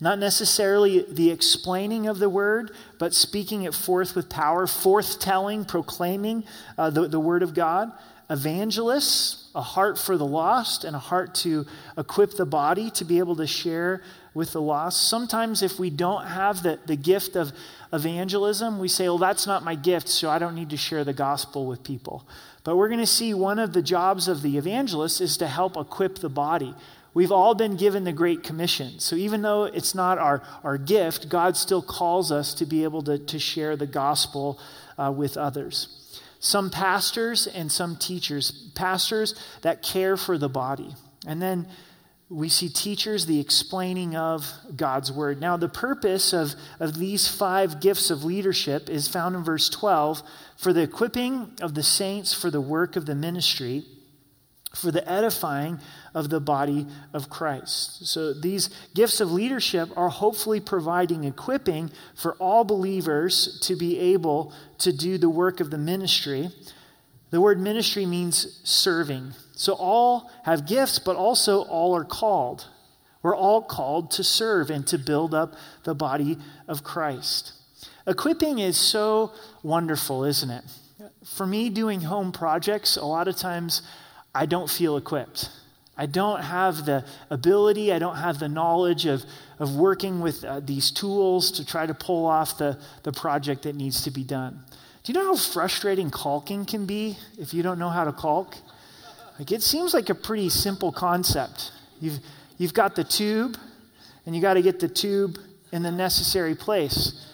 Not 0.00 0.18
necessarily 0.18 1.04
the 1.08 1.30
explaining 1.30 2.06
of 2.06 2.18
the 2.18 2.30
word, 2.30 2.72
but 2.98 3.14
speaking 3.14 3.64
it 3.64 3.74
forth 3.74 4.16
with 4.16 4.30
power, 4.30 4.66
forth 4.66 5.20
telling, 5.20 5.64
proclaiming 5.64 6.44
uh, 6.78 6.90
the, 6.90 7.06
the 7.06 7.20
word 7.20 7.42
of 7.42 7.52
God. 7.52 7.92
Evangelists, 8.30 9.50
a 9.56 9.60
heart 9.60 9.98
for 9.98 10.16
the 10.16 10.24
lost 10.24 10.84
and 10.84 10.94
a 10.94 11.00
heart 11.00 11.34
to 11.34 11.66
equip 11.98 12.36
the 12.36 12.46
body 12.46 12.88
to 12.92 13.04
be 13.04 13.18
able 13.18 13.34
to 13.34 13.46
share 13.46 14.02
with 14.34 14.52
the 14.52 14.62
lost. 14.62 15.08
Sometimes, 15.08 15.62
if 15.62 15.80
we 15.80 15.90
don't 15.90 16.24
have 16.26 16.62
the, 16.62 16.78
the 16.86 16.94
gift 16.94 17.34
of 17.34 17.52
evangelism, 17.92 18.78
we 18.78 18.86
say, 18.86 19.04
well, 19.04 19.18
that's 19.18 19.48
not 19.48 19.64
my 19.64 19.74
gift, 19.74 20.08
so 20.08 20.30
I 20.30 20.38
don't 20.38 20.54
need 20.54 20.70
to 20.70 20.76
share 20.76 21.02
the 21.02 21.12
gospel 21.12 21.66
with 21.66 21.82
people. 21.82 22.24
But 22.62 22.76
we're 22.76 22.88
going 22.88 23.00
to 23.00 23.06
see 23.06 23.34
one 23.34 23.58
of 23.58 23.72
the 23.72 23.82
jobs 23.82 24.28
of 24.28 24.42
the 24.42 24.56
evangelist 24.56 25.20
is 25.20 25.36
to 25.38 25.48
help 25.48 25.76
equip 25.76 26.18
the 26.18 26.28
body. 26.28 26.74
We've 27.12 27.32
all 27.32 27.56
been 27.56 27.76
given 27.76 28.04
the 28.04 28.12
Great 28.12 28.44
Commission. 28.44 29.00
So 29.00 29.16
even 29.16 29.42
though 29.42 29.64
it's 29.64 29.96
not 29.96 30.18
our, 30.18 30.42
our 30.62 30.78
gift, 30.78 31.28
God 31.28 31.56
still 31.56 31.82
calls 31.82 32.30
us 32.30 32.54
to 32.54 32.66
be 32.66 32.84
able 32.84 33.02
to, 33.02 33.18
to 33.18 33.38
share 33.40 33.76
the 33.76 33.86
gospel 33.86 34.60
uh, 34.96 35.10
with 35.10 35.36
others. 35.36 35.96
Some 36.40 36.70
pastors 36.70 37.46
and 37.46 37.70
some 37.70 37.96
teachers. 37.96 38.50
Pastors 38.74 39.34
that 39.62 39.82
care 39.82 40.16
for 40.16 40.36
the 40.36 40.48
body. 40.48 40.94
And 41.26 41.40
then 41.40 41.68
we 42.30 42.48
see 42.48 42.68
teachers, 42.68 43.26
the 43.26 43.40
explaining 43.40 44.16
of 44.16 44.50
God's 44.74 45.12
word. 45.12 45.40
Now, 45.40 45.56
the 45.56 45.68
purpose 45.68 46.32
of, 46.32 46.54
of 46.78 46.96
these 46.96 47.28
five 47.28 47.80
gifts 47.80 48.10
of 48.10 48.24
leadership 48.24 48.88
is 48.88 49.08
found 49.08 49.34
in 49.34 49.42
verse 49.42 49.68
12 49.68 50.22
for 50.56 50.72
the 50.72 50.82
equipping 50.82 51.52
of 51.60 51.74
the 51.74 51.82
saints 51.82 52.32
for 52.32 52.50
the 52.50 52.60
work 52.60 52.96
of 52.96 53.06
the 53.06 53.14
ministry 53.14 53.84
for 54.74 54.92
the 54.92 55.08
edifying 55.10 55.80
of 56.14 56.30
the 56.30 56.40
body 56.40 56.86
of 57.12 57.28
Christ. 57.28 58.06
So 58.06 58.32
these 58.32 58.70
gifts 58.94 59.20
of 59.20 59.32
leadership 59.32 59.88
are 59.96 60.08
hopefully 60.08 60.60
providing 60.60 61.24
equipping 61.24 61.90
for 62.14 62.34
all 62.34 62.64
believers 62.64 63.58
to 63.62 63.74
be 63.74 63.98
able 63.98 64.52
to 64.78 64.92
do 64.92 65.18
the 65.18 65.28
work 65.28 65.60
of 65.60 65.70
the 65.70 65.78
ministry. 65.78 66.50
The 67.30 67.40
word 67.40 67.60
ministry 67.60 68.06
means 68.06 68.60
serving. 68.64 69.32
So 69.52 69.74
all 69.74 70.30
have 70.44 70.66
gifts, 70.66 70.98
but 70.98 71.16
also 71.16 71.62
all 71.62 71.96
are 71.96 72.04
called. 72.04 72.66
We're 73.22 73.36
all 73.36 73.62
called 73.62 74.12
to 74.12 74.24
serve 74.24 74.70
and 74.70 74.86
to 74.86 74.98
build 74.98 75.34
up 75.34 75.54
the 75.84 75.94
body 75.94 76.38
of 76.66 76.84
Christ. 76.84 77.52
Equipping 78.06 78.58
is 78.60 78.78
so 78.78 79.32
wonderful, 79.62 80.24
isn't 80.24 80.50
it? 80.50 80.64
For 81.24 81.46
me, 81.46 81.68
doing 81.68 82.02
home 82.02 82.32
projects, 82.32 82.96
a 82.96 83.04
lot 83.04 83.28
of 83.28 83.36
times 83.36 83.82
I 84.34 84.46
don't 84.46 84.70
feel 84.70 84.96
equipped. 84.96 85.50
I 85.96 86.06
don't 86.06 86.40
have 86.40 86.86
the 86.86 87.04
ability, 87.28 87.92
I 87.92 87.98
don't 87.98 88.16
have 88.16 88.38
the 88.38 88.48
knowledge 88.48 89.04
of, 89.04 89.22
of 89.58 89.76
working 89.76 90.20
with 90.20 90.44
uh, 90.44 90.60
these 90.60 90.90
tools 90.90 91.50
to 91.52 91.66
try 91.66 91.84
to 91.84 91.92
pull 91.92 92.24
off 92.24 92.56
the, 92.56 92.78
the 93.02 93.12
project 93.12 93.64
that 93.64 93.74
needs 93.74 94.02
to 94.04 94.10
be 94.10 94.24
done. 94.24 94.60
Do 95.02 95.12
you 95.12 95.18
know 95.18 95.26
how 95.26 95.36
frustrating 95.36 96.10
caulking 96.10 96.64
can 96.64 96.86
be 96.86 97.18
if 97.38 97.52
you 97.52 97.62
don't 97.62 97.78
know 97.78 97.90
how 97.90 98.04
to 98.04 98.12
caulk? 98.12 98.56
Like 99.38 99.52
it 99.52 99.62
seems 99.62 99.92
like 99.92 100.08
a 100.08 100.14
pretty 100.14 100.48
simple 100.48 100.92
concept. 100.92 101.72
You've, 102.00 102.20
you've 102.56 102.74
got 102.74 102.96
the 102.96 103.04
tube, 103.04 103.58
and 104.24 104.34
you 104.34 104.40
got 104.40 104.54
to 104.54 104.62
get 104.62 104.80
the 104.80 104.88
tube 104.88 105.38
in 105.72 105.82
the 105.82 105.90
necessary 105.90 106.54
place. 106.54 107.26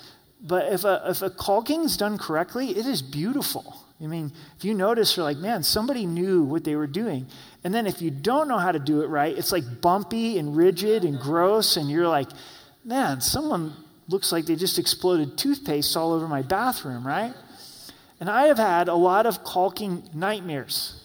But 0.47 0.73
if 0.73 0.85
a, 0.85 1.03
if 1.09 1.23
a 1.23 1.31
caulking 1.31 1.83
is 1.83 1.97
done 1.97 2.19
correctly, 2.19 2.71
it 2.71 2.87
is 2.87 3.03
beautiful. 3.03 3.77
I 4.01 4.07
mean, 4.07 4.31
if 4.57 4.65
you 4.65 4.75
notice, 4.75 5.17
you're 5.17 5.25
like, 5.25 5.39
man, 5.39 5.63
somebody 5.63 6.07
knew 6.07 6.45
what 6.45 6.63
they 6.65 6.77
were 6.77 6.87
doing. 6.87 7.27
And 7.65 7.75
then 7.75 7.87
if 7.87 8.01
you 8.01 8.11
don't 8.11 8.47
know 8.47 8.59
how 8.59 8.71
to 8.71 8.79
do 8.79 9.03
it 9.03 9.07
right, 9.07 9.37
it's 9.37 9.51
like 9.51 9.81
bumpy 9.81 10.39
and 10.39 10.57
rigid 10.57 11.03
and 11.03 11.19
gross, 11.19 11.77
and 11.77 11.91
you're 11.91 12.07
like, 12.07 12.29
man, 12.85 13.21
someone 13.21 13.73
looks 14.07 14.31
like 14.31 14.47
they 14.47 14.55
just 14.55 14.79
exploded 14.79 15.37
toothpaste 15.37 15.97
all 15.97 16.13
over 16.13 16.29
my 16.29 16.43
bathroom, 16.43 17.05
right? 17.05 17.35
And 18.21 18.31
I 18.31 18.47
have 18.47 18.59
had 18.59 18.89
a 18.89 18.95
lot 18.95 19.27
of 19.27 19.43
caulking 19.43 20.09
nightmares 20.15 21.03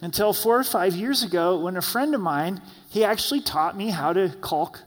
until 0.00 0.32
four 0.32 0.58
or 0.58 0.64
five 0.64 0.94
years 0.94 1.22
ago 1.22 1.58
when 1.58 1.76
a 1.76 1.82
friend 1.82 2.14
of 2.14 2.20
mine, 2.20 2.62
he 2.88 3.04
actually 3.04 3.40
taught 3.40 3.76
me 3.76 3.90
how 3.90 4.12
to 4.12 4.34
caulk 4.40 4.80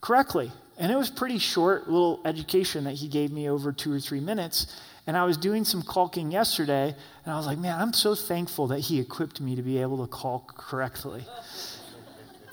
correctly. 0.00 0.52
And 0.78 0.90
it 0.90 0.96
was 0.96 1.08
pretty 1.08 1.38
short 1.38 1.88
little 1.88 2.20
education 2.24 2.84
that 2.84 2.94
he 2.94 3.08
gave 3.08 3.30
me 3.30 3.48
over 3.48 3.72
two 3.72 3.92
or 3.92 4.00
three 4.00 4.20
minutes. 4.20 4.66
And 5.06 5.16
I 5.16 5.24
was 5.24 5.36
doing 5.36 5.64
some 5.64 5.82
caulking 5.82 6.30
yesterday, 6.30 6.94
and 7.24 7.32
I 7.32 7.36
was 7.36 7.46
like, 7.46 7.58
man, 7.58 7.80
I'm 7.80 7.92
so 7.92 8.14
thankful 8.14 8.66
that 8.68 8.80
he 8.80 8.98
equipped 8.98 9.40
me 9.40 9.54
to 9.54 9.62
be 9.62 9.78
able 9.78 10.04
to 10.04 10.10
caulk 10.10 10.56
correctly. 10.56 11.24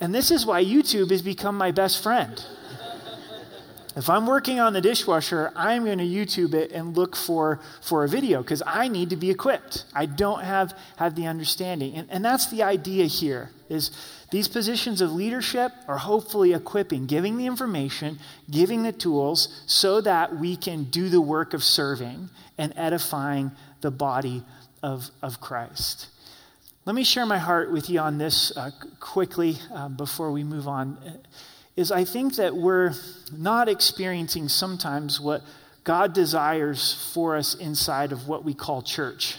and 0.00 0.14
this 0.14 0.30
is 0.30 0.44
why 0.44 0.64
YouTube 0.64 1.10
has 1.10 1.22
become 1.22 1.56
my 1.56 1.70
best 1.70 2.02
friend. 2.02 2.44
If 3.94 4.08
I'm 4.08 4.26
working 4.26 4.58
on 4.58 4.72
the 4.72 4.80
dishwasher, 4.80 5.52
I'm 5.54 5.84
going 5.84 5.98
to 5.98 6.04
YouTube 6.04 6.54
it 6.54 6.72
and 6.72 6.96
look 6.96 7.14
for, 7.14 7.60
for 7.82 8.04
a 8.04 8.08
video 8.08 8.40
because 8.40 8.62
I 8.66 8.88
need 8.88 9.10
to 9.10 9.16
be 9.16 9.30
equipped. 9.30 9.84
I 9.94 10.06
don't 10.06 10.42
have, 10.42 10.76
have 10.96 11.14
the 11.14 11.26
understanding. 11.26 11.94
And, 11.94 12.10
and 12.10 12.24
that's 12.24 12.50
the 12.50 12.62
idea 12.62 13.04
here 13.04 13.50
is 13.68 13.90
these 14.32 14.48
positions 14.48 15.02
of 15.02 15.12
leadership 15.12 15.72
are 15.86 15.98
hopefully 15.98 16.54
equipping, 16.54 17.04
giving 17.04 17.36
the 17.36 17.44
information, 17.44 18.18
giving 18.50 18.82
the 18.82 18.90
tools 18.90 19.62
so 19.66 20.00
that 20.00 20.36
we 20.36 20.56
can 20.56 20.84
do 20.84 21.10
the 21.10 21.20
work 21.20 21.52
of 21.52 21.62
serving 21.62 22.30
and 22.56 22.72
edifying 22.74 23.52
the 23.82 23.90
body 23.90 24.42
of, 24.82 25.10
of 25.20 25.38
Christ. 25.38 26.08
Let 26.86 26.96
me 26.96 27.04
share 27.04 27.26
my 27.26 27.36
heart 27.36 27.70
with 27.70 27.90
you 27.90 28.00
on 28.00 28.16
this 28.16 28.56
uh, 28.56 28.70
quickly 29.00 29.58
uh, 29.70 29.90
before 29.90 30.32
we 30.32 30.44
move 30.44 30.66
on 30.66 30.96
is 31.76 31.92
I 31.92 32.04
think 32.04 32.36
that 32.36 32.56
we're 32.56 32.94
not 33.36 33.68
experiencing 33.68 34.48
sometimes 34.48 35.20
what 35.20 35.42
God 35.84 36.14
desires 36.14 37.10
for 37.12 37.36
us 37.36 37.54
inside 37.54 38.12
of 38.12 38.28
what 38.28 38.44
we 38.44 38.54
call 38.54 38.80
church. 38.80 39.36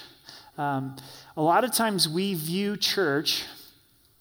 Um, 0.55 0.97
a 1.35 1.41
lot 1.41 1.63
of 1.63 1.73
times 1.73 2.07
we 2.07 2.35
view 2.35 2.77
church 2.77 3.43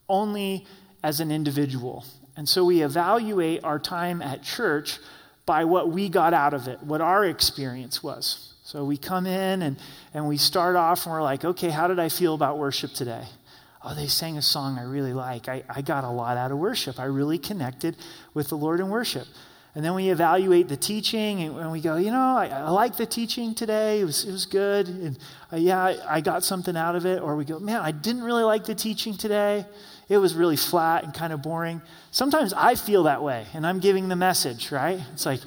only 0.09 0.67
as 1.03 1.21
an 1.21 1.31
individual. 1.31 2.05
And 2.37 2.49
so 2.49 2.65
we 2.65 2.83
evaluate 2.83 3.65
our 3.65 3.79
time 3.79 4.23
at 4.23 4.43
church 4.43 4.99
by 5.45 5.65
what 5.65 5.91
we 5.91 6.09
got 6.09 6.35
out 6.35 6.55
of 6.55 6.69
it, 6.69 6.83
what 6.83 7.01
our 7.01 7.25
experience 7.25 8.03
was. 8.03 8.55
So 8.65 8.85
we 8.85 8.97
come 8.97 9.27
in 9.27 9.63
and, 9.63 9.77
and 10.15 10.29
we 10.29 10.37
start 10.37 10.77
off 10.77 11.05
and 11.05 11.13
we're 11.13 11.23
like, 11.23 11.45
okay, 11.45 11.71
how 11.71 11.89
did 11.89 11.99
I 11.99 12.09
feel 12.09 12.35
about 12.35 12.59
worship 12.59 12.93
today? 12.93 13.27
oh, 13.85 13.95
they 13.95 14.07
sang 14.07 14.37
a 14.37 14.43
song 14.43 14.79
I 14.79 14.83
really 14.83 15.13
like. 15.13 15.49
I, 15.49 15.63
I 15.69 15.83
got 15.83 16.05
a 16.05 16.11
lot 16.11 16.37
out 16.37 16.53
of 16.53 16.59
worship. 16.59 17.01
I 17.01 17.05
really 17.05 17.39
connected 17.39 17.97
with 18.35 18.49
the 18.49 18.57
Lord 18.57 18.81
in 18.81 18.89
worship. 18.89 19.27
And 19.75 19.83
then 19.83 19.95
we 19.95 20.11
evaluate 20.11 20.69
the 20.69 20.77
teaching 20.77 21.43
and, 21.43 21.73
we 21.73 21.81
go, 21.81 21.97
you 21.97 22.11
know, 22.11 22.37
I, 22.37 22.47
I 22.47 22.71
like 22.71 22.97
the 22.97 23.07
teaching 23.07 23.55
today. 23.55 24.01
It 24.01 24.05
was, 24.05 24.25
it 24.25 24.31
was 24.31 24.45
good. 24.45 24.87
And 24.87 25.19
uh, 25.51 25.57
yeah, 25.57 25.83
I, 25.83 26.17
I 26.17 26.21
got 26.21 26.45
something 26.45 26.77
out 26.77 26.95
of 26.95 27.07
it. 27.07 27.23
Or 27.23 27.37
we 27.37 27.47
go, 27.47 27.59
man, 27.59 27.81
I 27.81 27.91
didn't 27.91 28.23
really 28.23 28.45
like 28.45 28.65
the 28.65 28.75
teaching 28.75 29.17
today. 29.17 29.65
It 30.13 30.19
was 30.19 30.35
really 30.35 30.57
flat 30.57 31.05
and 31.05 31.15
kind 31.15 31.33
of 31.33 31.41
boring. 31.41 31.81
Sometimes 32.11 32.53
I 32.53 32.75
feel 32.75 33.05
that 33.05 33.23
way 33.23 33.47
and 33.55 33.67
I'm 33.67 33.79
giving 33.79 34.09
the 34.11 34.17
message, 34.17 34.71
right? 34.71 35.01
It's 35.15 35.25
like, 35.25 35.41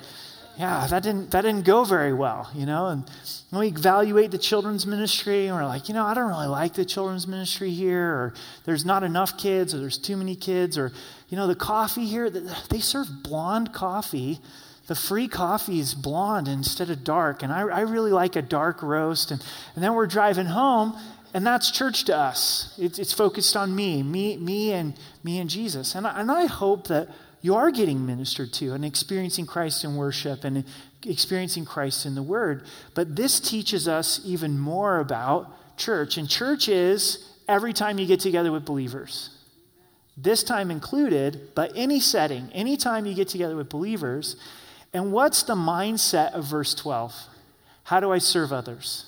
yeah, 0.58 0.88
that 0.88 1.04
didn't, 1.04 1.30
that 1.30 1.42
didn't 1.42 1.66
go 1.66 1.84
very 1.84 2.14
well, 2.14 2.50
you 2.56 2.66
know? 2.66 2.88
And 2.88 3.04
when 3.52 3.60
we 3.60 3.68
evaluate 3.68 4.32
the 4.32 4.40
children's 4.40 4.88
ministry 4.88 5.46
and 5.46 5.56
we're 5.56 5.68
like, 5.68 5.88
you 5.88 5.94
know, 5.94 6.04
I 6.04 6.16
don't 6.16 6.30
really 6.30 6.48
like 6.48 6.74
the 6.74 6.84
children's 6.84 7.28
ministry 7.28 7.70
here, 7.70 8.10
or 8.10 8.34
there's 8.64 8.86
not 8.86 9.04
enough 9.04 9.38
kids, 9.38 9.76
or 9.76 9.78
there's 9.78 10.00
too 10.00 10.18
many 10.18 10.36
kids, 10.36 10.80
or, 10.80 10.92
you 11.30 11.38
know, 11.38 11.46
the 11.46 11.56
coffee 11.56 12.08
here, 12.08 12.32
they 12.32 12.80
serve 12.80 13.08
blonde 13.22 13.72
coffee. 13.72 14.40
The 14.88 14.96
free 14.96 15.28
coffee 15.28 15.80
is 15.80 15.96
blonde 15.96 16.48
instead 16.48 16.90
of 16.90 17.04
dark, 17.04 17.42
and 17.42 17.52
I, 17.52 17.62
I 17.62 17.80
really 17.82 18.12
like 18.12 18.36
a 18.36 18.42
dark 18.42 18.84
roast. 18.84 19.32
And, 19.32 19.44
and 19.74 19.84
then 19.84 19.96
we're 19.96 20.06
driving 20.06 20.46
home, 20.46 20.96
and 21.34 21.46
that's 21.46 21.72
church 21.72 22.04
to 22.06 22.16
us. 22.16 22.76
It's, 22.78 23.00
it's 23.00 23.14
focused 23.14 23.58
on 23.58 23.76
me, 23.76 24.04
me, 24.04 24.38
me, 24.38 24.74
and 24.74 24.94
me 25.24 25.40
and 25.40 25.50
Jesus. 25.50 25.96
And 25.96 26.06
I, 26.06 26.20
and 26.20 26.32
I 26.32 26.46
hope 26.46 26.88
that 26.88 27.10
you 27.42 27.56
are 27.56 27.72
getting 27.72 28.06
ministered 28.06 28.54
to 28.54 28.74
and 28.74 28.86
experiencing 28.86 29.48
Christ 29.48 29.84
in 29.84 29.96
worship 29.96 30.44
and 30.44 30.64
experiencing 31.04 31.66
Christ 31.66 32.06
in 32.06 32.14
the 32.14 32.24
Word. 32.24 32.64
But 32.94 33.16
this 33.16 33.40
teaches 33.40 33.88
us 33.88 34.22
even 34.24 34.60
more 34.60 35.00
about 35.00 35.78
church. 35.78 36.18
And 36.18 36.30
church 36.30 36.70
is 36.70 37.28
every 37.48 37.74
time 37.74 37.98
you 37.98 38.06
get 38.06 38.20
together 38.20 38.52
with 38.52 38.66
believers. 38.66 39.32
This 40.16 40.44
time 40.44 40.72
included, 40.72 41.54
but 41.56 41.72
any 41.76 42.00
setting, 42.00 42.50
anytime 42.54 43.06
you 43.06 43.14
get 43.16 43.28
together 43.28 43.56
with 43.56 43.70
believers. 43.70 44.36
And 44.96 45.12
what's 45.12 45.44
the 45.44 45.56
mindset 45.56 46.32
of 46.32 46.46
verse 46.46 46.74
12? 46.74 47.14
How 47.84 48.00
do 48.00 48.14
I 48.14 48.18
serve 48.18 48.54
others? 48.54 49.06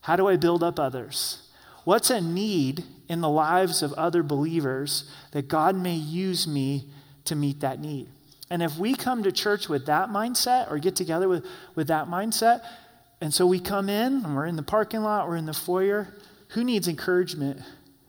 How 0.00 0.16
do 0.16 0.26
I 0.26 0.36
build 0.36 0.62
up 0.62 0.80
others? 0.80 1.50
What's 1.84 2.08
a 2.08 2.18
need 2.18 2.84
in 3.10 3.20
the 3.20 3.28
lives 3.28 3.82
of 3.82 3.92
other 3.92 4.22
believers 4.22 5.10
that 5.32 5.46
God 5.46 5.76
may 5.76 5.94
use 5.94 6.48
me 6.48 6.86
to 7.26 7.36
meet 7.36 7.60
that 7.60 7.78
need. 7.78 8.08
And 8.48 8.62
if 8.62 8.78
we 8.78 8.94
come 8.94 9.22
to 9.22 9.30
church 9.30 9.68
with 9.68 9.84
that 9.84 10.08
mindset 10.08 10.70
or 10.70 10.78
get 10.78 10.96
together 10.96 11.28
with, 11.28 11.44
with 11.74 11.88
that 11.88 12.06
mindset, 12.06 12.62
and 13.20 13.34
so 13.34 13.46
we 13.46 13.60
come 13.60 13.90
in 13.90 14.24
and 14.24 14.34
we're 14.34 14.46
in 14.46 14.56
the 14.56 14.62
parking 14.62 15.02
lot, 15.02 15.28
we're 15.28 15.36
in 15.36 15.44
the 15.44 15.52
foyer, 15.52 16.08
who 16.48 16.64
needs 16.64 16.88
encouragement 16.88 17.60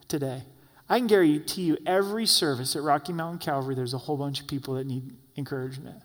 today? 0.08 0.44
I 0.88 0.96
can 0.96 1.06
guarantee 1.06 1.64
you, 1.64 1.76
every 1.84 2.24
service 2.24 2.74
at 2.76 2.82
Rocky 2.82 3.12
Mountain 3.12 3.40
Calvary, 3.40 3.74
there's 3.74 3.92
a 3.92 3.98
whole 3.98 4.16
bunch 4.16 4.40
of 4.40 4.46
people 4.46 4.74
that 4.74 4.86
need 4.86 5.12
encouragement. 5.36 6.02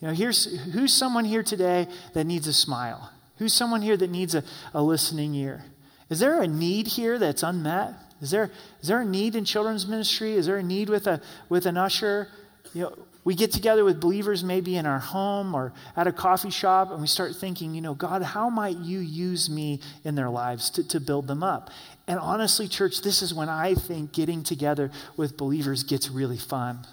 You 0.00 0.08
know, 0.08 0.14
here's 0.14 0.58
who's 0.72 0.92
someone 0.92 1.24
here 1.24 1.42
today 1.42 1.88
that 2.14 2.24
needs 2.24 2.46
a 2.46 2.52
smile? 2.52 3.12
Who's 3.38 3.52
someone 3.52 3.82
here 3.82 3.96
that 3.96 4.10
needs 4.10 4.34
a, 4.34 4.44
a 4.74 4.82
listening 4.82 5.34
ear? 5.34 5.64
Is 6.10 6.20
there 6.20 6.40
a 6.40 6.46
need 6.46 6.86
here 6.88 7.18
that's 7.18 7.42
unmet? 7.42 7.94
Is 8.20 8.30
there, 8.30 8.50
is 8.80 8.88
there 8.88 9.00
a 9.00 9.04
need 9.04 9.36
in 9.36 9.44
children's 9.44 9.86
ministry? 9.86 10.32
Is 10.34 10.46
there 10.46 10.56
a 10.56 10.62
need 10.62 10.88
with, 10.88 11.06
a, 11.06 11.20
with 11.48 11.66
an 11.66 11.76
usher? 11.76 12.28
You 12.74 12.82
know, 12.82 12.98
we 13.24 13.34
get 13.34 13.52
together 13.52 13.84
with 13.84 14.00
believers 14.00 14.42
maybe 14.42 14.76
in 14.76 14.86
our 14.86 14.98
home 14.98 15.54
or 15.54 15.72
at 15.96 16.06
a 16.06 16.12
coffee 16.12 16.50
shop 16.50 16.90
and 16.90 17.00
we 17.00 17.06
start 17.06 17.36
thinking, 17.36 17.74
you 17.74 17.80
know, 17.80 17.94
God, 17.94 18.22
how 18.22 18.48
might 18.48 18.78
you 18.78 19.00
use 19.00 19.50
me 19.50 19.80
in 20.02 20.14
their 20.14 20.30
lives 20.30 20.70
to, 20.70 20.88
to 20.88 20.98
build 20.98 21.26
them 21.26 21.42
up? 21.42 21.70
And 22.06 22.18
honestly, 22.18 22.66
church, 22.68 23.02
this 23.02 23.20
is 23.22 23.34
when 23.34 23.48
I 23.48 23.74
think 23.74 24.12
getting 24.12 24.42
together 24.42 24.90
with 25.16 25.36
believers 25.36 25.82
gets 25.82 26.08
really 26.10 26.38
fun. 26.38 26.86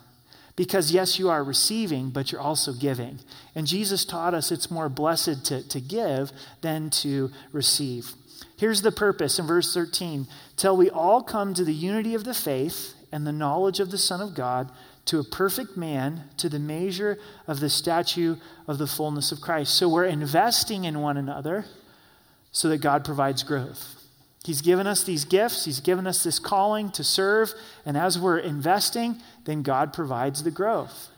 Because 0.55 0.91
yes, 0.91 1.19
you 1.19 1.29
are 1.29 1.43
receiving, 1.43 2.11
but 2.11 2.31
you're 2.31 2.41
also 2.41 2.73
giving. 2.73 3.19
And 3.55 3.67
Jesus 3.67 4.05
taught 4.05 4.33
us 4.33 4.51
it's 4.51 4.71
more 4.71 4.87
blessed 4.87 5.45
to, 5.45 5.67
to 5.67 5.81
give 5.81 6.31
than 6.61 6.89
to 6.91 7.31
receive. 7.51 8.13
Here's 8.57 8.81
the 8.81 8.91
purpose 8.91 9.37
in 9.37 9.47
verse 9.47 9.73
13 9.73 10.27
till 10.55 10.77
we 10.77 10.89
all 10.89 11.21
come 11.21 11.53
to 11.53 11.65
the 11.65 11.73
unity 11.73 12.15
of 12.15 12.23
the 12.23 12.33
faith 12.33 12.93
and 13.11 13.25
the 13.25 13.31
knowledge 13.31 13.79
of 13.79 13.91
the 13.91 13.97
Son 13.97 14.21
of 14.21 14.33
God, 14.33 14.71
to 15.05 15.19
a 15.19 15.23
perfect 15.23 15.77
man, 15.77 16.23
to 16.37 16.49
the 16.49 16.59
measure 16.59 17.17
of 17.47 17.59
the 17.59 17.69
statue 17.69 18.37
of 18.67 18.77
the 18.77 18.87
fullness 18.87 19.31
of 19.31 19.39
Christ. 19.39 19.75
So 19.75 19.87
we're 19.87 20.05
investing 20.05 20.85
in 20.85 20.99
one 20.99 21.15
another 21.15 21.65
so 22.51 22.69
that 22.69 22.79
God 22.79 23.05
provides 23.05 23.43
growth. 23.43 23.95
He's 24.43 24.61
given 24.61 24.85
us 24.85 25.03
these 25.03 25.25
gifts, 25.25 25.65
He's 25.65 25.79
given 25.79 26.05
us 26.05 26.23
this 26.23 26.39
calling 26.39 26.91
to 26.91 27.03
serve, 27.03 27.53
and 27.85 27.97
as 27.97 28.19
we're 28.19 28.37
investing, 28.37 29.21
then 29.45 29.61
God 29.61 29.93
provides 29.93 30.43
the 30.43 30.51
growth. 30.51 31.09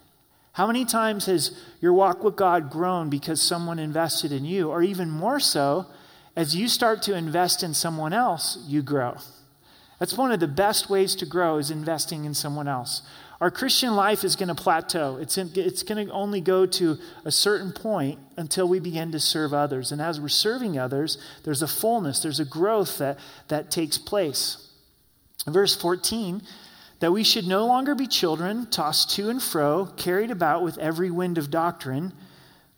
How 0.54 0.68
many 0.68 0.86
times 0.86 1.26
has 1.28 1.58
your 1.82 1.94
walk 1.94 2.24
with 2.24 2.36
God 2.36 2.70
grown 2.70 3.10
because 3.10 3.42
someone 3.42 3.80
invested 3.80 4.32
in 4.32 4.44
you, 4.44 4.70
or 4.70 4.82
even 4.82 5.10
more 5.10 5.40
so, 5.40 5.86
as 6.36 6.56
you 6.56 6.68
start 6.68 7.02
to 7.04 7.16
invest 7.16 7.63
in 7.63 7.74
someone 7.74 8.13
else, 8.13 8.63
you 8.68 8.82
grow. 8.82 9.18
That's 10.00 10.16
one 10.16 10.32
of 10.32 10.40
the 10.40 10.48
best 10.48 10.90
ways 10.90 11.16
to 11.16 11.26
grow 11.26 11.58
is 11.58 11.72
investing 11.72 12.26
in 12.26 12.34
someone 12.34 12.68
else. 12.68 13.02
Our 13.40 13.52
Christian 13.52 13.96
life 13.96 14.24
is 14.24 14.36
going 14.36 14.50
to 14.50 14.56
plateau. 14.56 15.18
It's, 15.18 15.38
in, 15.38 15.52
it's 15.56 15.84
going 15.84 16.08
to 16.08 16.13
only 16.13 16.42
go 16.42 16.66
to 16.66 16.98
a 17.24 17.32
certain 17.32 17.72
point 17.72 18.20
until 18.36 18.68
we 18.68 18.80
begin 18.80 19.12
to 19.12 19.20
serve 19.20 19.54
others. 19.54 19.92
And 19.92 20.02
as 20.02 20.20
we're 20.20 20.28
serving 20.28 20.78
others, 20.78 21.18
there's 21.44 21.62
a 21.62 21.68
fullness, 21.68 22.20
there's 22.20 22.40
a 22.40 22.46
growth 22.46 22.98
that, 22.98 23.20
that 23.48 23.70
takes 23.70 23.98
place. 23.98 24.72
Verse 25.46 25.76
14, 25.76 26.42
that 26.99 27.12
we 27.12 27.23
should 27.23 27.47
no 27.47 27.65
longer 27.65 27.93
be 27.93 28.07
children, 28.07 28.67
tossed 28.69 29.10
to 29.12 29.29
and 29.29 29.41
fro, 29.41 29.86
carried 29.97 30.31
about 30.31 30.63
with 30.63 30.77
every 30.77 31.12
wind 31.12 31.38
of 31.38 31.51
doctrine, 31.51 32.13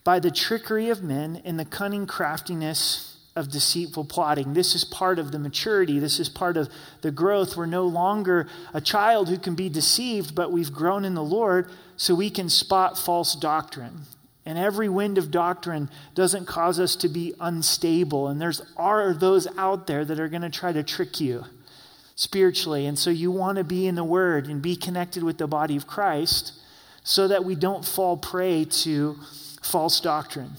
by 0.04 0.20
the 0.20 0.32
trickery 0.32 0.90
of 0.90 1.04
men 1.04 1.42
and 1.46 1.60
the 1.60 1.66
cunning 1.66 2.08
craftiness 2.08 3.18
of 3.36 3.52
deceitful 3.52 4.06
plotting. 4.06 4.54
This 4.54 4.76
is 4.76 4.84
part 4.84 5.20
of 5.20 5.32
the 5.32 5.40
maturity. 5.40 6.00
This 6.00 6.20
is 6.20 6.28
part 6.28 6.58
of 6.58 6.70
the 7.02 7.12
growth. 7.12 7.56
We're 7.56 7.66
no 7.66 7.86
longer 7.86 8.48
a 8.74 8.82
child 8.82 9.30
who 9.30 9.38
can 9.38 9.56
be 9.56 9.70
deceived, 9.70 10.36
but 10.36 10.52
we've 10.52 10.74
grown 10.74 11.06
in 11.06 11.14
the 11.14 11.24
Lord 11.24 11.70
so 11.96 12.16
we 12.16 12.30
can 12.30 12.50
spot 12.50 12.98
false 12.98 13.36
doctrine. 13.36 14.02
And 14.46 14.58
every 14.58 14.90
wind 14.90 15.18
of 15.18 15.32
doctrine 15.32 15.90
doesn't 16.16 16.48
cause 16.48 16.80
us 16.80 16.96
to 16.98 17.08
be 17.08 17.34
unstable. 17.40 18.28
And 18.28 18.42
there's 18.42 18.62
are 18.76 19.14
those 19.14 19.48
out 19.58 19.88
there 19.88 20.04
that 20.04 20.20
are 20.20 20.28
going 20.28 20.42
to 20.42 20.50
try 20.50 20.74
to 20.74 20.84
trick 20.84 21.22
you 21.22 21.46
spiritually. 22.20 22.86
And 22.86 23.00
so 23.00 23.10
you 23.10 23.32
want 23.32 23.60
to 23.60 23.64
be 23.64 23.88
in 23.88 23.96
the 23.96 24.04
Word 24.04 24.48
and 24.48 24.62
be 24.62 24.76
connected 24.76 25.24
with 25.24 25.38
the 25.38 25.48
body 25.48 25.78
of 25.78 25.88
Christ 25.88 26.52
so 27.02 27.30
that 27.30 27.46
we 27.46 27.56
don't 27.56 27.86
fall 27.86 28.18
prey 28.18 28.66
to 28.66 29.18
false 29.64 30.02
doctrine. 30.02 30.52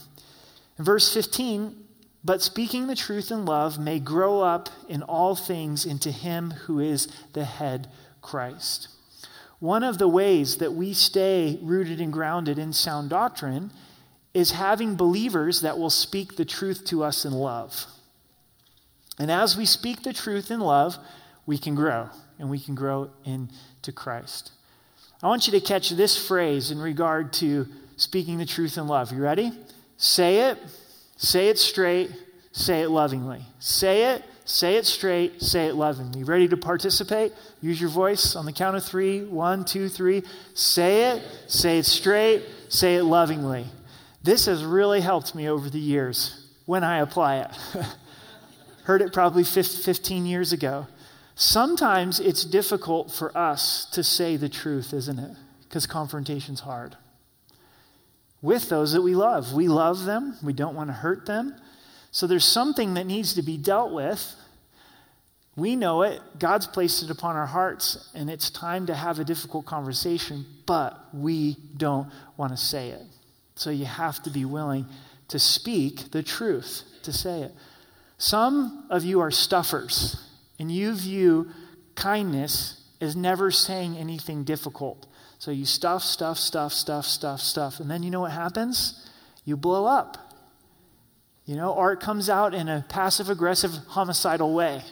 In 0.78 0.86
verse 0.86 1.12
15, 1.12 1.76
but 2.24 2.40
speaking 2.40 2.86
the 2.86 2.96
truth 2.96 3.30
in 3.30 3.44
love 3.44 3.78
may 3.78 3.98
grow 3.98 4.40
up 4.40 4.70
in 4.88 5.02
all 5.02 5.36
things 5.36 5.84
into 5.84 6.10
him 6.10 6.52
who 6.64 6.80
is 6.80 7.08
the 7.34 7.44
head, 7.44 7.88
Christ. 8.22 8.88
One 9.58 9.84
of 9.84 9.98
the 9.98 10.08
ways 10.08 10.56
that 10.56 10.72
we 10.72 10.94
stay 10.94 11.58
rooted 11.60 12.00
and 12.00 12.10
grounded 12.10 12.58
in 12.58 12.72
sound 12.72 13.10
doctrine 13.10 13.70
is 14.32 14.52
having 14.52 14.96
believers 14.96 15.60
that 15.60 15.78
will 15.78 15.90
speak 15.90 16.36
the 16.36 16.46
truth 16.46 16.86
to 16.86 17.02
us 17.04 17.26
in 17.26 17.32
love. 17.32 17.84
And 19.18 19.30
as 19.30 19.58
we 19.58 19.66
speak 19.66 20.02
the 20.02 20.14
truth 20.14 20.50
in 20.50 20.60
love, 20.60 20.96
we 21.50 21.58
can 21.58 21.74
grow, 21.74 22.08
and 22.38 22.48
we 22.48 22.60
can 22.60 22.76
grow 22.76 23.10
into 23.24 23.90
Christ. 23.90 24.52
I 25.20 25.26
want 25.26 25.48
you 25.48 25.50
to 25.58 25.60
catch 25.60 25.90
this 25.90 26.16
phrase 26.16 26.70
in 26.70 26.78
regard 26.78 27.32
to 27.34 27.66
speaking 27.96 28.38
the 28.38 28.46
truth 28.46 28.78
in 28.78 28.86
love. 28.86 29.10
You 29.10 29.20
ready? 29.20 29.50
Say 29.96 30.48
it, 30.48 30.58
say 31.16 31.48
it 31.48 31.58
straight, 31.58 32.12
say 32.52 32.82
it 32.82 32.90
lovingly. 32.90 33.40
Say 33.58 34.14
it, 34.14 34.22
say 34.44 34.76
it 34.76 34.86
straight, 34.86 35.42
say 35.42 35.66
it 35.66 35.74
lovingly. 35.74 36.20
You 36.20 36.24
Ready 36.24 36.46
to 36.46 36.56
participate? 36.56 37.32
Use 37.60 37.80
your 37.80 37.90
voice 37.90 38.36
on 38.36 38.46
the 38.46 38.52
count 38.52 38.76
of 38.76 38.84
three. 38.84 39.24
One, 39.24 39.64
two, 39.64 39.88
three. 39.88 40.22
Say 40.54 41.10
it, 41.10 41.24
say 41.48 41.78
it 41.78 41.84
straight, 41.84 42.44
say 42.68 42.94
it 42.94 43.02
lovingly. 43.02 43.66
This 44.22 44.46
has 44.46 44.62
really 44.62 45.00
helped 45.00 45.34
me 45.34 45.48
over 45.48 45.68
the 45.68 45.80
years 45.80 46.46
when 46.66 46.84
I 46.84 46.98
apply 46.98 47.38
it. 47.38 47.50
Heard 48.84 49.02
it 49.02 49.12
probably 49.12 49.42
15 49.42 50.26
years 50.26 50.52
ago. 50.52 50.86
Sometimes 51.40 52.20
it's 52.20 52.44
difficult 52.44 53.10
for 53.10 53.34
us 53.34 53.86
to 53.92 54.04
say 54.04 54.36
the 54.36 54.50
truth, 54.50 54.92
isn't 54.92 55.18
it? 55.18 55.30
Because 55.62 55.86
confrontation's 55.86 56.60
hard. 56.60 56.96
With 58.42 58.68
those 58.68 58.92
that 58.92 59.00
we 59.00 59.14
love, 59.14 59.54
we 59.54 59.66
love 59.66 60.04
them, 60.04 60.36
we 60.42 60.52
don't 60.52 60.74
want 60.74 60.90
to 60.90 60.92
hurt 60.92 61.24
them. 61.24 61.54
So 62.10 62.26
there's 62.26 62.44
something 62.44 62.92
that 62.92 63.06
needs 63.06 63.32
to 63.36 63.42
be 63.42 63.56
dealt 63.56 63.90
with. 63.90 64.34
We 65.56 65.76
know 65.76 66.02
it, 66.02 66.20
God's 66.38 66.66
placed 66.66 67.02
it 67.04 67.10
upon 67.10 67.36
our 67.36 67.46
hearts, 67.46 68.10
and 68.14 68.28
it's 68.28 68.50
time 68.50 68.84
to 68.88 68.94
have 68.94 69.18
a 69.18 69.24
difficult 69.24 69.64
conversation, 69.64 70.44
but 70.66 71.08
we 71.14 71.56
don't 71.74 72.10
want 72.36 72.52
to 72.52 72.58
say 72.58 72.90
it. 72.90 73.02
So 73.54 73.70
you 73.70 73.86
have 73.86 74.22
to 74.24 74.30
be 74.30 74.44
willing 74.44 74.84
to 75.28 75.38
speak 75.38 76.10
the 76.10 76.22
truth, 76.22 76.82
to 77.04 77.14
say 77.14 77.44
it. 77.44 77.54
Some 78.18 78.84
of 78.90 79.04
you 79.04 79.20
are 79.20 79.30
stuffers, 79.30 80.22
and 80.60 80.70
you 80.70 80.94
view 80.94 81.48
kindness 81.94 82.82
as 83.00 83.16
never 83.16 83.50
saying 83.50 83.96
anything 83.96 84.44
difficult. 84.44 85.06
So 85.38 85.50
you 85.50 85.64
stuff, 85.64 86.02
stuff, 86.02 86.36
stuff, 86.36 86.74
stuff, 86.74 87.06
stuff, 87.06 87.40
stuff, 87.40 87.80
and 87.80 87.90
then 87.90 88.02
you 88.02 88.10
know 88.10 88.20
what 88.20 88.32
happens? 88.32 89.08
You 89.46 89.56
blow 89.56 89.86
up. 89.86 90.18
You 91.46 91.56
know, 91.56 91.74
art 91.74 92.00
comes 92.00 92.28
out 92.28 92.54
in 92.54 92.68
a 92.68 92.84
passive 92.90 93.30
aggressive, 93.30 93.72
homicidal 93.88 94.52
way. 94.52 94.82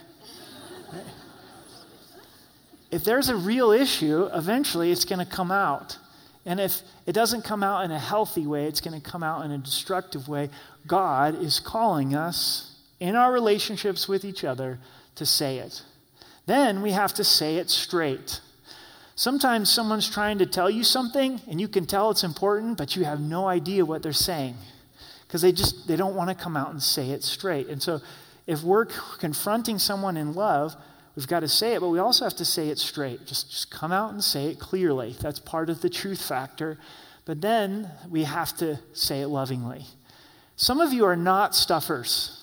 If 2.89 3.03
there's 3.03 3.29
a 3.29 3.35
real 3.35 3.69
issue, 3.69 4.27
eventually 4.33 4.91
it's 4.91 5.05
going 5.05 5.23
to 5.23 5.31
come 5.31 5.51
out. 5.51 5.99
And 6.47 6.59
if 6.59 6.81
it 7.05 7.13
doesn't 7.13 7.43
come 7.43 7.61
out 7.61 7.85
in 7.85 7.91
a 7.91 7.99
healthy 7.99 8.47
way, 8.47 8.65
it's 8.65 8.81
going 8.81 8.99
to 8.99 9.07
come 9.07 9.21
out 9.21 9.45
in 9.45 9.51
a 9.51 9.59
destructive 9.59 10.27
way. 10.27 10.49
God 10.87 11.39
is 11.39 11.59
calling 11.59 12.15
us 12.15 12.75
in 12.99 13.15
our 13.15 13.31
relationships 13.31 14.07
with 14.07 14.25
each 14.25 14.43
other 14.43 14.79
to 15.15 15.25
say 15.25 15.57
it. 15.59 15.83
Then 16.45 16.81
we 16.81 16.91
have 16.91 17.13
to 17.15 17.23
say 17.23 17.57
it 17.57 17.69
straight. 17.69 18.41
Sometimes 19.15 19.69
someone's 19.69 20.09
trying 20.09 20.37
to 20.37 20.45
tell 20.45 20.69
you 20.69 20.83
something 20.83 21.41
and 21.47 21.59
you 21.59 21.67
can 21.67 21.85
tell 21.85 22.09
it's 22.09 22.23
important, 22.23 22.77
but 22.77 22.95
you 22.95 23.03
have 23.03 23.19
no 23.19 23.47
idea 23.47 23.85
what 23.85 24.01
they're 24.01 24.13
saying 24.13 24.55
because 25.27 25.41
they 25.41 25.51
just 25.51 25.87
they 25.87 25.95
don't 25.95 26.15
want 26.15 26.29
to 26.29 26.35
come 26.35 26.55
out 26.55 26.71
and 26.71 26.81
say 26.81 27.11
it 27.11 27.23
straight. 27.23 27.67
And 27.67 27.83
so 27.83 27.99
if 28.47 28.63
we're 28.63 28.85
confronting 29.19 29.77
someone 29.77 30.17
in 30.17 30.33
love, 30.33 30.75
we've 31.15 31.27
got 31.27 31.41
to 31.41 31.47
say 31.47 31.75
it, 31.75 31.81
but 31.81 31.89
we 31.89 31.99
also 31.99 32.23
have 32.23 32.37
to 32.37 32.45
say 32.45 32.69
it 32.69 32.79
straight. 32.79 33.25
Just 33.25 33.51
just 33.51 33.69
come 33.69 33.91
out 33.91 34.13
and 34.13 34.23
say 34.23 34.45
it 34.45 34.57
clearly. 34.57 35.15
That's 35.19 35.39
part 35.39 35.69
of 35.69 35.81
the 35.81 35.89
truth 35.89 36.21
factor. 36.21 36.79
But 37.25 37.41
then 37.41 37.91
we 38.09 38.23
have 38.23 38.55
to 38.57 38.79
say 38.93 39.19
it 39.21 39.27
lovingly. 39.27 39.85
Some 40.55 40.79
of 40.79 40.93
you 40.93 41.05
are 41.05 41.17
not 41.17 41.53
stuffers. 41.55 42.38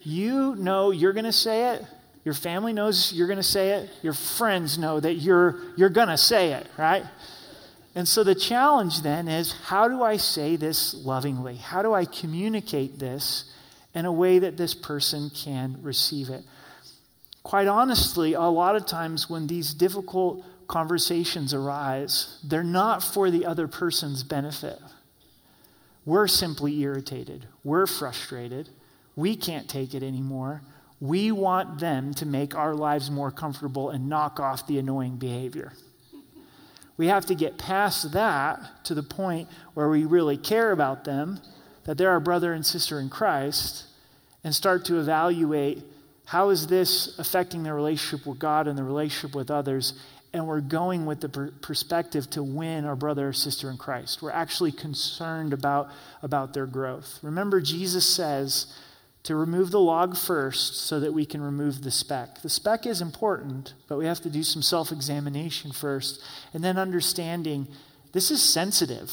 You 0.00 0.54
know 0.56 0.90
you're 0.90 1.12
going 1.12 1.24
to 1.24 1.32
say 1.32 1.74
it. 1.74 1.84
Your 2.24 2.34
family 2.34 2.72
knows 2.72 3.12
you're 3.12 3.26
going 3.26 3.38
to 3.38 3.42
say 3.42 3.70
it. 3.70 3.90
Your 4.02 4.12
friends 4.12 4.78
know 4.78 5.00
that 5.00 5.14
you're, 5.14 5.58
you're 5.76 5.88
going 5.88 6.08
to 6.08 6.18
say 6.18 6.52
it, 6.52 6.66
right? 6.76 7.04
And 7.94 8.06
so 8.06 8.22
the 8.22 8.34
challenge 8.34 9.02
then 9.02 9.28
is 9.28 9.52
how 9.64 9.88
do 9.88 10.02
I 10.02 10.18
say 10.18 10.56
this 10.56 10.94
lovingly? 10.94 11.56
How 11.56 11.82
do 11.82 11.94
I 11.94 12.04
communicate 12.04 12.98
this 12.98 13.52
in 13.94 14.04
a 14.04 14.12
way 14.12 14.38
that 14.38 14.56
this 14.56 14.74
person 14.74 15.30
can 15.30 15.78
receive 15.82 16.28
it? 16.28 16.44
Quite 17.42 17.66
honestly, 17.66 18.34
a 18.34 18.42
lot 18.42 18.76
of 18.76 18.86
times 18.86 19.30
when 19.30 19.46
these 19.46 19.72
difficult 19.72 20.44
conversations 20.66 21.54
arise, 21.54 22.38
they're 22.44 22.62
not 22.62 23.02
for 23.02 23.30
the 23.30 23.46
other 23.46 23.66
person's 23.66 24.22
benefit. 24.22 24.78
We're 26.04 26.28
simply 26.28 26.78
irritated, 26.80 27.46
we're 27.64 27.86
frustrated, 27.86 28.68
we 29.18 29.34
can't 29.34 29.68
take 29.68 29.94
it 29.94 30.04
anymore. 30.04 30.62
We 31.00 31.32
want 31.32 31.80
them 31.80 32.14
to 32.14 32.24
make 32.24 32.54
our 32.54 32.72
lives 32.72 33.10
more 33.10 33.32
comfortable 33.32 33.90
and 33.90 34.08
knock 34.08 34.38
off 34.38 34.68
the 34.68 34.78
annoying 34.78 35.16
behavior. 35.16 35.72
We 36.96 37.08
have 37.08 37.26
to 37.26 37.34
get 37.34 37.58
past 37.58 38.12
that 38.12 38.60
to 38.84 38.94
the 38.94 39.02
point 39.02 39.48
where 39.74 39.88
we 39.88 40.04
really 40.04 40.36
care 40.36 40.70
about 40.70 41.02
them, 41.02 41.40
that 41.82 41.98
they're 41.98 42.12
our 42.12 42.20
brother 42.20 42.52
and 42.52 42.64
sister 42.64 43.00
in 43.00 43.10
Christ, 43.10 43.86
and 44.44 44.54
start 44.54 44.84
to 44.84 45.00
evaluate 45.00 45.82
how 46.26 46.50
is 46.50 46.68
this 46.68 47.18
affecting 47.18 47.64
their 47.64 47.74
relationship 47.74 48.24
with 48.24 48.38
God 48.38 48.68
and 48.68 48.78
the 48.78 48.84
relationship 48.84 49.34
with 49.34 49.50
others, 49.50 49.94
and 50.32 50.46
we're 50.46 50.60
going 50.60 51.06
with 51.06 51.22
the 51.22 51.28
per- 51.28 51.50
perspective 51.60 52.30
to 52.30 52.44
win 52.44 52.84
our 52.84 52.94
brother 52.94 53.30
or 53.30 53.32
sister 53.32 53.68
in 53.68 53.78
Christ. 53.78 54.22
We're 54.22 54.30
actually 54.30 54.70
concerned 54.70 55.52
about, 55.52 55.88
about 56.22 56.54
their 56.54 56.66
growth. 56.66 57.18
Remember, 57.22 57.60
Jesus 57.60 58.08
says, 58.08 58.72
to 59.24 59.34
remove 59.34 59.70
the 59.70 59.80
log 59.80 60.16
first 60.16 60.76
so 60.76 61.00
that 61.00 61.12
we 61.12 61.26
can 61.26 61.42
remove 61.42 61.82
the 61.82 61.90
speck. 61.90 62.40
The 62.40 62.48
speck 62.48 62.86
is 62.86 63.00
important, 63.00 63.74
but 63.88 63.98
we 63.98 64.06
have 64.06 64.20
to 64.22 64.30
do 64.30 64.42
some 64.42 64.62
self 64.62 64.92
examination 64.92 65.72
first. 65.72 66.22
And 66.54 66.64
then 66.64 66.78
understanding 66.78 67.68
this 68.12 68.30
is 68.30 68.42
sensitive. 68.42 69.12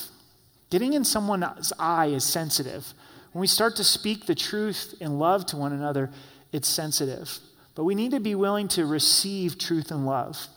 Getting 0.69 0.93
in 0.93 1.03
someone's 1.03 1.73
eye 1.77 2.07
is 2.07 2.23
sensitive. 2.23 2.93
When 3.31 3.41
we 3.41 3.47
start 3.47 3.75
to 3.75 3.83
speak 3.83 4.25
the 4.25 4.35
truth 4.35 4.95
in 4.99 5.19
love 5.19 5.45
to 5.47 5.57
one 5.57 5.73
another, 5.73 6.11
it's 6.51 6.69
sensitive. 6.69 7.37
But 7.75 7.83
we 7.83 7.95
need 7.95 8.11
to 8.11 8.19
be 8.19 8.35
willing 8.35 8.69
to 8.69 8.85
receive 8.85 9.57
truth 9.57 9.91
and 9.91 10.05
love. 10.05 10.47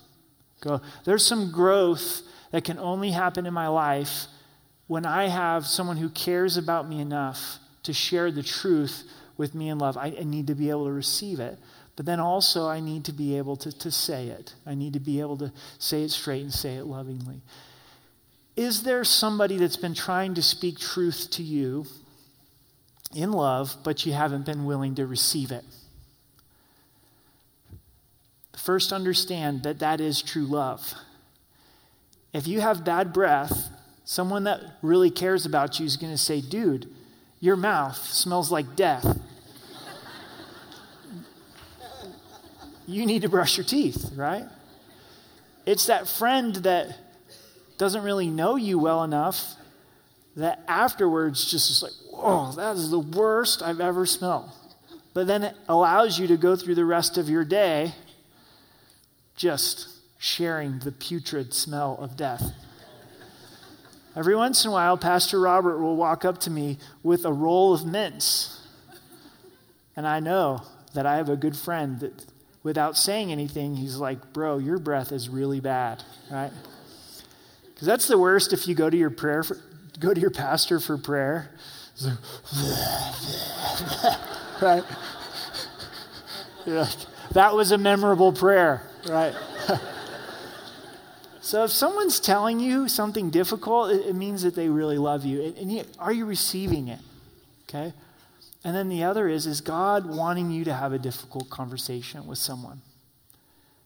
Go, 0.60 0.80
there's 1.04 1.26
some 1.26 1.50
growth 1.50 2.22
that 2.52 2.64
can 2.64 2.78
only 2.78 3.10
happen 3.10 3.46
in 3.46 3.54
my 3.54 3.68
life 3.68 4.26
when 4.86 5.04
I 5.04 5.28
have 5.28 5.66
someone 5.66 5.96
who 5.96 6.08
cares 6.08 6.56
about 6.56 6.88
me 6.88 7.00
enough 7.00 7.58
to 7.82 7.92
share 7.92 8.30
the 8.30 8.42
truth 8.42 9.04
with 9.38 9.54
me 9.54 9.70
in 9.70 9.78
love. 9.78 9.96
I, 9.96 10.14
I 10.20 10.24
need 10.24 10.46
to 10.48 10.54
be 10.54 10.68
able 10.68 10.84
to 10.84 10.92
receive 10.92 11.40
it. 11.40 11.58
But 11.96 12.04
then 12.04 12.20
also, 12.20 12.68
I 12.68 12.80
need 12.80 13.04
to 13.06 13.12
be 13.12 13.38
able 13.38 13.56
to, 13.56 13.72
to 13.78 13.90
say 13.90 14.26
it. 14.26 14.54
I 14.66 14.74
need 14.74 14.92
to 14.92 15.00
be 15.00 15.20
able 15.20 15.38
to 15.38 15.52
say 15.78 16.02
it 16.02 16.10
straight 16.10 16.42
and 16.42 16.52
say 16.52 16.74
it 16.74 16.84
lovingly. 16.84 17.40
Is 18.54 18.82
there 18.82 19.02
somebody 19.04 19.56
that's 19.56 19.76
been 19.76 19.94
trying 19.94 20.34
to 20.34 20.42
speak 20.42 20.78
truth 20.78 21.28
to 21.32 21.42
you 21.42 21.86
in 23.14 23.32
love, 23.32 23.76
but 23.82 24.04
you 24.04 24.12
haven't 24.12 24.44
been 24.44 24.64
willing 24.64 24.94
to 24.96 25.06
receive 25.06 25.50
it? 25.50 25.64
First, 28.56 28.92
understand 28.92 29.62
that 29.62 29.78
that 29.78 30.00
is 30.00 30.20
true 30.20 30.44
love. 30.44 30.94
If 32.32 32.46
you 32.46 32.60
have 32.60 32.84
bad 32.84 33.12
breath, 33.12 33.70
someone 34.04 34.44
that 34.44 34.60
really 34.82 35.10
cares 35.10 35.46
about 35.46 35.80
you 35.80 35.86
is 35.86 35.96
going 35.96 36.12
to 36.12 36.18
say, 36.18 36.40
dude, 36.40 36.88
your 37.40 37.56
mouth 37.56 37.96
smells 37.96 38.50
like 38.50 38.76
death. 38.76 39.18
You 42.88 43.04
need 43.04 43.22
to 43.22 43.28
brush 43.28 43.58
your 43.58 43.66
teeth, 43.66 44.12
right? 44.16 44.46
It's 45.66 45.86
that 45.86 46.08
friend 46.08 46.56
that 46.56 46.96
doesn't 47.76 48.02
really 48.02 48.28
know 48.28 48.56
you 48.56 48.78
well 48.78 49.04
enough 49.04 49.54
that 50.36 50.64
afterwards 50.66 51.50
just 51.50 51.70
is 51.70 51.82
like, 51.82 51.92
whoa, 52.10 52.52
that 52.52 52.76
is 52.76 52.90
the 52.90 52.98
worst 52.98 53.60
I've 53.60 53.80
ever 53.80 54.06
smelled. 54.06 54.50
But 55.12 55.26
then 55.26 55.42
it 55.42 55.54
allows 55.68 56.18
you 56.18 56.26
to 56.28 56.38
go 56.38 56.56
through 56.56 56.76
the 56.76 56.84
rest 56.86 57.18
of 57.18 57.28
your 57.28 57.44
day 57.44 57.92
just 59.36 59.88
sharing 60.18 60.78
the 60.78 60.92
putrid 60.92 61.52
smell 61.52 61.98
of 62.00 62.16
death. 62.16 62.52
Every 64.16 64.34
once 64.34 64.64
in 64.64 64.70
a 64.70 64.72
while, 64.72 64.96
Pastor 64.96 65.38
Robert 65.38 65.78
will 65.78 65.96
walk 65.96 66.24
up 66.24 66.38
to 66.40 66.50
me 66.50 66.78
with 67.02 67.26
a 67.26 67.32
roll 67.32 67.74
of 67.74 67.84
mints. 67.84 68.66
And 69.94 70.06
I 70.06 70.20
know 70.20 70.62
that 70.94 71.04
I 71.04 71.16
have 71.16 71.28
a 71.28 71.36
good 71.36 71.56
friend 71.56 72.00
that, 72.00 72.24
without 72.68 72.98
saying 72.98 73.32
anything, 73.32 73.74
he's 73.74 73.96
like, 73.96 74.34
Bro, 74.34 74.58
your 74.58 74.78
breath 74.78 75.10
is 75.10 75.30
really 75.30 75.58
bad, 75.58 76.04
right? 76.30 76.52
Because 77.64 77.86
that's 77.86 78.06
the 78.06 78.18
worst 78.18 78.52
if 78.52 78.68
you 78.68 78.74
go 78.74 78.90
to 78.90 78.96
your 78.96 79.08
prayer, 79.08 79.42
for, 79.42 79.56
go 79.98 80.12
to 80.12 80.20
your 80.20 80.30
pastor 80.30 80.78
for 80.78 80.98
prayer. 80.98 81.50
right? 84.60 84.84
Like, 86.66 86.98
that 87.32 87.54
was 87.54 87.72
a 87.72 87.78
memorable 87.78 88.34
prayer, 88.34 88.82
right? 89.08 89.34
So 91.40 91.64
if 91.64 91.70
someone's 91.70 92.20
telling 92.20 92.60
you 92.60 92.88
something 92.88 93.30
difficult, 93.30 93.90
it, 93.90 94.08
it 94.08 94.14
means 94.14 94.42
that 94.42 94.54
they 94.54 94.68
really 94.68 94.98
love 94.98 95.24
you. 95.24 95.42
And, 95.44 95.56
and 95.56 95.72
you, 95.72 95.84
are 95.98 96.12
you 96.12 96.26
receiving 96.26 96.88
it? 96.88 96.98
Okay? 97.62 97.94
And 98.64 98.74
then 98.74 98.88
the 98.88 99.04
other 99.04 99.28
is 99.28 99.46
is 99.46 99.60
God 99.60 100.06
wanting 100.06 100.50
you 100.50 100.64
to 100.64 100.74
have 100.74 100.92
a 100.92 100.98
difficult 100.98 101.48
conversation 101.50 102.26
with 102.26 102.38
someone? 102.38 102.82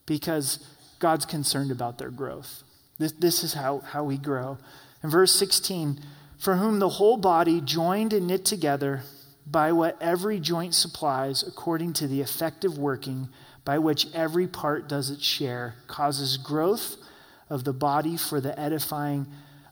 Because 0.07 0.67
God's 0.99 1.27
concerned 1.27 1.71
about 1.71 1.99
their 1.99 2.11
growth. 2.11 2.63
This, 2.99 3.13
this 3.13 3.45
is 3.45 3.55
how, 3.55 3.81
how 3.81 4.05
we 4.05 4.17
grow. 4.17 4.59
In 5.03 5.11
verse 5.11 5.35
16, 5.35 6.01
for 6.39 6.57
whom 6.57 6.79
the 6.79 6.89
whole 6.89 7.17
body, 7.17 7.61
joined 7.61 8.13
and 8.13 8.27
knit 8.27 8.45
together 8.45 9.03
by 9.47 9.73
what 9.73 10.01
every 10.01 10.39
joint 10.39 10.75
supplies, 10.75 11.43
according 11.43 11.93
to 11.95 12.07
the 12.07 12.21
effective 12.21 12.79
working 12.79 13.29
by 13.65 13.79
which 13.79 14.13
every 14.15 14.47
part 14.47 14.89
does 14.89 15.11
its 15.11 15.25
share, 15.25 15.77
causes 15.87 16.37
growth 16.37 16.97
of 17.49 17.65
the 17.65 17.73
body 17.73 18.17
for 18.17 18.41
the 18.41 18.59
edifying 18.59 19.27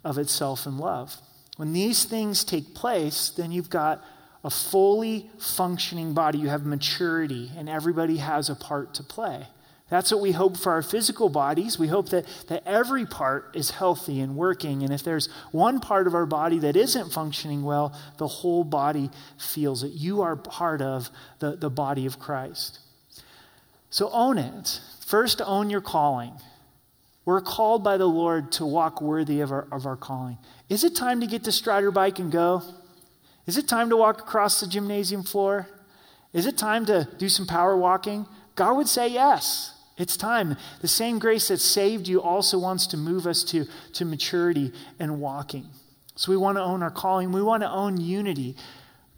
of 0.05 0.19
itself 0.19 0.67
in 0.67 0.79
love. 0.79 1.17
When 1.57 1.73
these 1.73 2.05
things 2.05 2.45
take 2.45 2.75
place, 2.75 3.31
then 3.31 3.53
you've 3.53 3.71
got 3.71 4.05
a 4.43 4.51
fully 4.51 5.31
functioning 5.39 6.15
body. 6.15 6.39
You 6.39 6.49
have 6.49 6.65
maturity, 6.65 7.51
and 7.57 7.69
everybody 7.69 8.19
has 8.19 8.49
a 8.49 8.55
part 8.55 8.95
to 8.95 9.03
play. 9.03 9.47
That's 9.91 10.13
what 10.13 10.21
we 10.21 10.31
hope 10.31 10.57
for 10.57 10.73
our 10.73 10.83
physical 10.83 11.29
bodies. 11.29 11.77
We 11.77 11.89
hope 11.89 12.11
that, 12.11 12.25
that 12.47 12.63
every 12.65 13.05
part 13.05 13.51
is 13.55 13.73
healthy 13.73 14.21
and 14.21 14.37
working. 14.37 14.85
And 14.85 14.93
if 14.93 15.03
there's 15.03 15.29
one 15.51 15.81
part 15.81 16.07
of 16.07 16.15
our 16.15 16.27
body 16.27 16.61
that 16.61 16.77
isn't 16.77 17.13
functioning 17.13 17.65
well, 17.65 17.93
the 18.17 18.29
whole 18.29 18.63
body 18.63 19.11
feels 19.37 19.83
it. 19.83 19.91
You 19.93 20.23
are 20.23 20.37
part 20.37 20.81
of 20.81 21.11
the, 21.41 21.57
the 21.57 21.71
body 21.71 22.07
of 22.07 22.21
Christ. 22.21 22.79
So 23.91 24.11
own 24.13 24.39
it. 24.39 24.81
First, 25.05 25.43
own 25.45 25.71
your 25.71 25.81
calling. 25.81 26.35
We're 27.25 27.41
called 27.41 27.83
by 27.83 27.97
the 27.97 28.07
Lord 28.07 28.53
to 28.53 28.67
walk 28.67 29.03
worthy 29.03 29.41
of 29.41 29.51
our, 29.51 29.67
of 29.73 29.87
our 29.87 29.97
calling. 29.97 30.39
Is 30.69 30.85
it 30.85 30.95
time 30.95 31.21
to 31.21 31.27
get 31.27 31.43
the 31.43 31.53
Strider 31.53 31.91
bike 31.91 32.21
and 32.21 32.31
go? 32.31 32.63
Is 33.47 33.57
it 33.57 33.69
time 33.69 33.91
to 33.91 33.97
walk 33.97 34.21
across 34.21 34.61
the 34.61 34.67
gymnasium 34.67 35.23
floor? 35.23 35.69
Is 36.33 36.47
it 36.47 36.57
time 36.57 36.87
to 36.87 37.09
do 37.19 37.29
some 37.29 37.47
power 37.47 37.77
walking? 37.77 38.27
God 38.55 38.77
would 38.77 38.89
say 38.89 39.09
yes. 39.09 39.75
It's 39.97 40.17
time. 40.17 40.57
The 40.81 40.89
same 40.89 41.19
grace 41.19 41.49
that 41.49 41.59
saved 41.59 42.09
you 42.09 42.23
also 42.23 42.59
wants 42.59 42.87
to 42.89 42.97
move 42.97 43.27
us 43.27 43.45
to, 43.45 43.67
to 43.95 44.05
maturity 44.05 44.73
and 44.99 45.21
walking. 45.21 45.67
So 46.17 46.31
we 46.33 46.39
want 46.39 46.57
to 46.57 46.63
own 46.63 46.83
our 46.83 46.91
calling. 46.91 47.33
We 47.33 47.43
want 47.43 47.63
to 47.63 47.71
own 47.71 48.01
unity. 48.01 48.57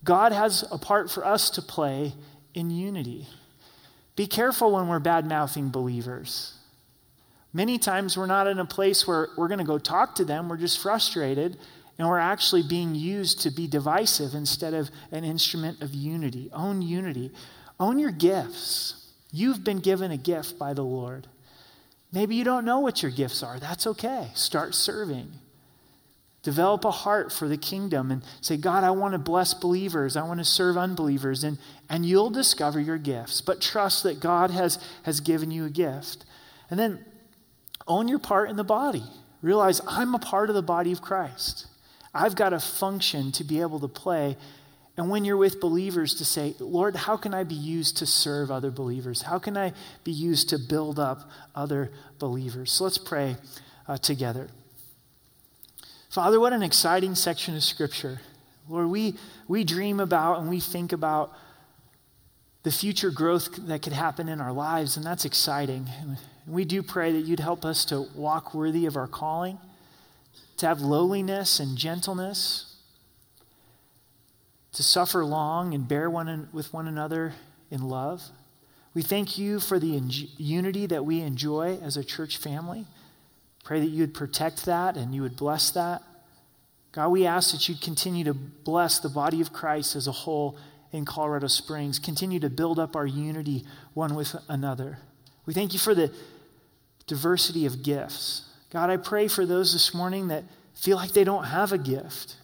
God 0.04 0.32
has 0.32 0.64
a 0.72 0.78
part 0.78 1.10
for 1.10 1.24
us 1.24 1.50
to 1.50 1.62
play 1.62 2.14
in 2.54 2.70
unity. 2.70 3.28
Be 4.16 4.26
careful 4.26 4.72
when 4.72 4.88
we're 4.88 4.98
bad 4.98 5.26
mouthing 5.26 5.70
believers. 5.70 6.54
Many 7.52 7.78
times 7.78 8.16
we're 8.16 8.26
not 8.26 8.46
in 8.46 8.58
a 8.58 8.64
place 8.64 9.06
where 9.06 9.28
we're 9.36 9.48
going 9.48 9.58
to 9.58 9.64
go 9.64 9.78
talk 9.78 10.14
to 10.16 10.24
them, 10.24 10.48
we're 10.48 10.56
just 10.56 10.80
frustrated, 10.80 11.58
and 12.02 12.08
we're 12.08 12.18
actually 12.18 12.64
being 12.64 12.96
used 12.96 13.42
to 13.42 13.50
be 13.52 13.68
divisive 13.68 14.34
instead 14.34 14.74
of 14.74 14.90
an 15.12 15.22
instrument 15.22 15.80
of 15.82 15.94
unity. 15.94 16.50
Own 16.52 16.82
unity. 16.82 17.30
Own 17.78 18.00
your 18.00 18.10
gifts. 18.10 19.12
You've 19.30 19.62
been 19.62 19.78
given 19.78 20.10
a 20.10 20.16
gift 20.16 20.58
by 20.58 20.74
the 20.74 20.82
Lord. 20.82 21.28
Maybe 22.12 22.34
you 22.34 22.42
don't 22.42 22.64
know 22.64 22.80
what 22.80 23.04
your 23.04 23.12
gifts 23.12 23.44
are. 23.44 23.60
That's 23.60 23.86
okay. 23.86 24.32
Start 24.34 24.74
serving. 24.74 25.30
Develop 26.42 26.84
a 26.84 26.90
heart 26.90 27.30
for 27.30 27.46
the 27.46 27.56
kingdom 27.56 28.10
and 28.10 28.24
say, 28.40 28.56
God, 28.56 28.82
I 28.82 28.90
want 28.90 29.12
to 29.12 29.18
bless 29.20 29.54
believers. 29.54 30.16
I 30.16 30.24
want 30.24 30.40
to 30.40 30.44
serve 30.44 30.76
unbelievers. 30.76 31.44
And, 31.44 31.56
and 31.88 32.04
you'll 32.04 32.30
discover 32.30 32.80
your 32.80 32.98
gifts. 32.98 33.40
But 33.40 33.60
trust 33.60 34.02
that 34.02 34.18
God 34.18 34.50
has, 34.50 34.80
has 35.04 35.20
given 35.20 35.52
you 35.52 35.66
a 35.66 35.70
gift. 35.70 36.24
And 36.68 36.80
then 36.80 37.04
own 37.86 38.08
your 38.08 38.18
part 38.18 38.50
in 38.50 38.56
the 38.56 38.64
body. 38.64 39.04
Realize 39.40 39.80
I'm 39.86 40.16
a 40.16 40.18
part 40.18 40.48
of 40.48 40.56
the 40.56 40.62
body 40.62 40.90
of 40.90 41.00
Christ. 41.00 41.68
I've 42.14 42.36
got 42.36 42.52
a 42.52 42.60
function 42.60 43.32
to 43.32 43.44
be 43.44 43.60
able 43.60 43.80
to 43.80 43.88
play 43.88 44.36
and 44.96 45.08
when 45.08 45.24
you're 45.24 45.38
with 45.38 45.58
believers, 45.58 46.14
to 46.16 46.24
say, 46.24 46.54
Lord, 46.58 46.96
how 46.96 47.16
can 47.16 47.32
I 47.32 47.44
be 47.44 47.54
used 47.54 47.96
to 47.98 48.06
serve 48.06 48.50
other 48.50 48.70
believers? 48.70 49.22
How 49.22 49.38
can 49.38 49.56
I 49.56 49.72
be 50.04 50.12
used 50.12 50.50
to 50.50 50.58
build 50.58 50.98
up 50.98 51.30
other 51.54 51.90
believers? 52.18 52.72
So 52.72 52.84
let's 52.84 52.98
pray 52.98 53.36
uh, 53.88 53.96
together. 53.96 54.48
Father, 56.10 56.38
what 56.38 56.52
an 56.52 56.62
exciting 56.62 57.14
section 57.14 57.56
of 57.56 57.62
Scripture. 57.62 58.20
Lord, 58.68 58.88
we, 58.88 59.14
we 59.48 59.64
dream 59.64 59.98
about 59.98 60.40
and 60.40 60.50
we 60.50 60.60
think 60.60 60.92
about 60.92 61.32
the 62.64 62.70
future 62.70 63.10
growth 63.10 63.56
that 63.66 63.80
could 63.80 63.94
happen 63.94 64.28
in 64.28 64.40
our 64.40 64.52
lives, 64.52 64.96
and 64.98 65.04
that's 65.04 65.24
exciting. 65.24 65.88
And 66.02 66.18
we 66.46 66.66
do 66.66 66.82
pray 66.82 67.12
that 67.12 67.20
you'd 67.20 67.40
help 67.40 67.64
us 67.64 67.86
to 67.86 68.06
walk 68.14 68.54
worthy 68.54 68.84
of 68.84 68.96
our 68.96 69.08
calling, 69.08 69.58
to 70.62 70.68
have 70.68 70.80
lowliness 70.80 71.58
and 71.58 71.76
gentleness 71.76 72.76
to 74.72 74.82
suffer 74.82 75.24
long 75.24 75.74
and 75.74 75.88
bear 75.88 76.08
one 76.08 76.48
with 76.52 76.72
one 76.72 76.86
another 76.86 77.34
in 77.72 77.88
love. 77.88 78.22
We 78.94 79.02
thank 79.02 79.36
you 79.36 79.58
for 79.58 79.80
the 79.80 80.00
unity 80.38 80.86
that 80.86 81.04
we 81.04 81.20
enjoy 81.20 81.78
as 81.82 81.96
a 81.96 82.04
church 82.04 82.36
family. 82.36 82.86
Pray 83.64 83.80
that 83.80 83.86
you 83.86 84.02
would 84.02 84.14
protect 84.14 84.64
that 84.66 84.96
and 84.96 85.12
you 85.12 85.22
would 85.22 85.36
bless 85.36 85.72
that. 85.72 86.00
God, 86.92 87.08
we 87.08 87.26
ask 87.26 87.50
that 87.50 87.68
you'd 87.68 87.80
continue 87.80 88.22
to 88.22 88.34
bless 88.34 89.00
the 89.00 89.08
body 89.08 89.40
of 89.40 89.52
Christ 89.52 89.96
as 89.96 90.06
a 90.06 90.12
whole 90.12 90.56
in 90.92 91.04
Colorado 91.04 91.48
Springs. 91.48 91.98
Continue 91.98 92.38
to 92.38 92.50
build 92.50 92.78
up 92.78 92.94
our 92.94 93.06
unity 93.06 93.64
one 93.94 94.14
with 94.14 94.36
another. 94.48 94.98
We 95.44 95.54
thank 95.54 95.72
you 95.72 95.80
for 95.80 95.92
the 95.92 96.12
diversity 97.08 97.66
of 97.66 97.82
gifts. 97.82 98.48
God, 98.72 98.88
I 98.88 98.96
pray 98.96 99.28
for 99.28 99.44
those 99.44 99.74
this 99.74 99.92
morning 99.92 100.28
that 100.28 100.44
feel 100.74 100.96
like 100.96 101.12
they 101.12 101.24
don't 101.24 101.44
have 101.44 101.72
a 101.72 101.78
gift. 101.78 102.36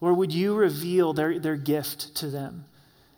Lord, 0.00 0.16
would 0.16 0.32
you 0.32 0.54
reveal 0.54 1.12
their, 1.12 1.38
their 1.38 1.56
gift 1.56 2.14
to 2.16 2.28
them? 2.28 2.64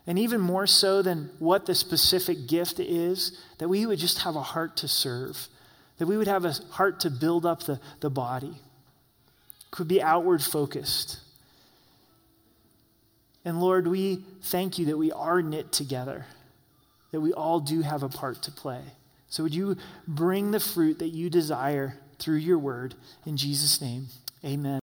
And 0.09 0.19
even 0.19 0.41
more 0.41 0.67
so 0.67 1.01
than 1.01 1.31
what 1.39 1.67
the 1.67 1.75
specific 1.75 2.49
gift 2.49 2.81
is, 2.81 3.39
that 3.59 3.69
we 3.69 3.87
would 3.87 4.01
just 4.01 4.23
have 4.23 4.35
a 4.35 4.43
heart 4.43 4.77
to 4.79 4.89
serve, 4.89 5.47
that 5.99 6.07
we 6.07 6.17
would 6.17 6.27
have 6.27 6.45
a 6.45 6.53
heart 6.71 6.99
to 7.01 7.11
build 7.11 7.47
up 7.47 7.63
the, 7.63 7.79
the 8.01 8.11
body, 8.11 8.57
could 9.71 9.87
be 9.87 10.03
outward 10.03 10.43
focused. 10.43 11.21
And 13.45 13.61
Lord, 13.61 13.87
we 13.87 14.25
thank 14.43 14.81
you 14.81 14.87
that 14.87 14.99
we 14.99 15.13
are 15.13 15.43
knit 15.43 15.71
together, 15.71 16.27
that 17.13 17.21
we 17.21 17.33
all 17.33 17.61
do 17.61 17.83
have 17.83 18.03
a 18.03 18.09
part 18.09 18.43
to 18.43 18.51
play. 18.51 18.83
So 19.29 19.45
would 19.45 19.55
you 19.55 19.77
bring 20.09 20.51
the 20.51 20.59
fruit 20.59 20.99
that 20.99 21.11
you 21.11 21.31
desire 21.31 21.95
through 22.19 22.37
your 22.37 22.59
word? 22.59 22.95
In 23.25 23.37
Jesus' 23.37 23.81
name, 23.81 24.09
amen. 24.45 24.77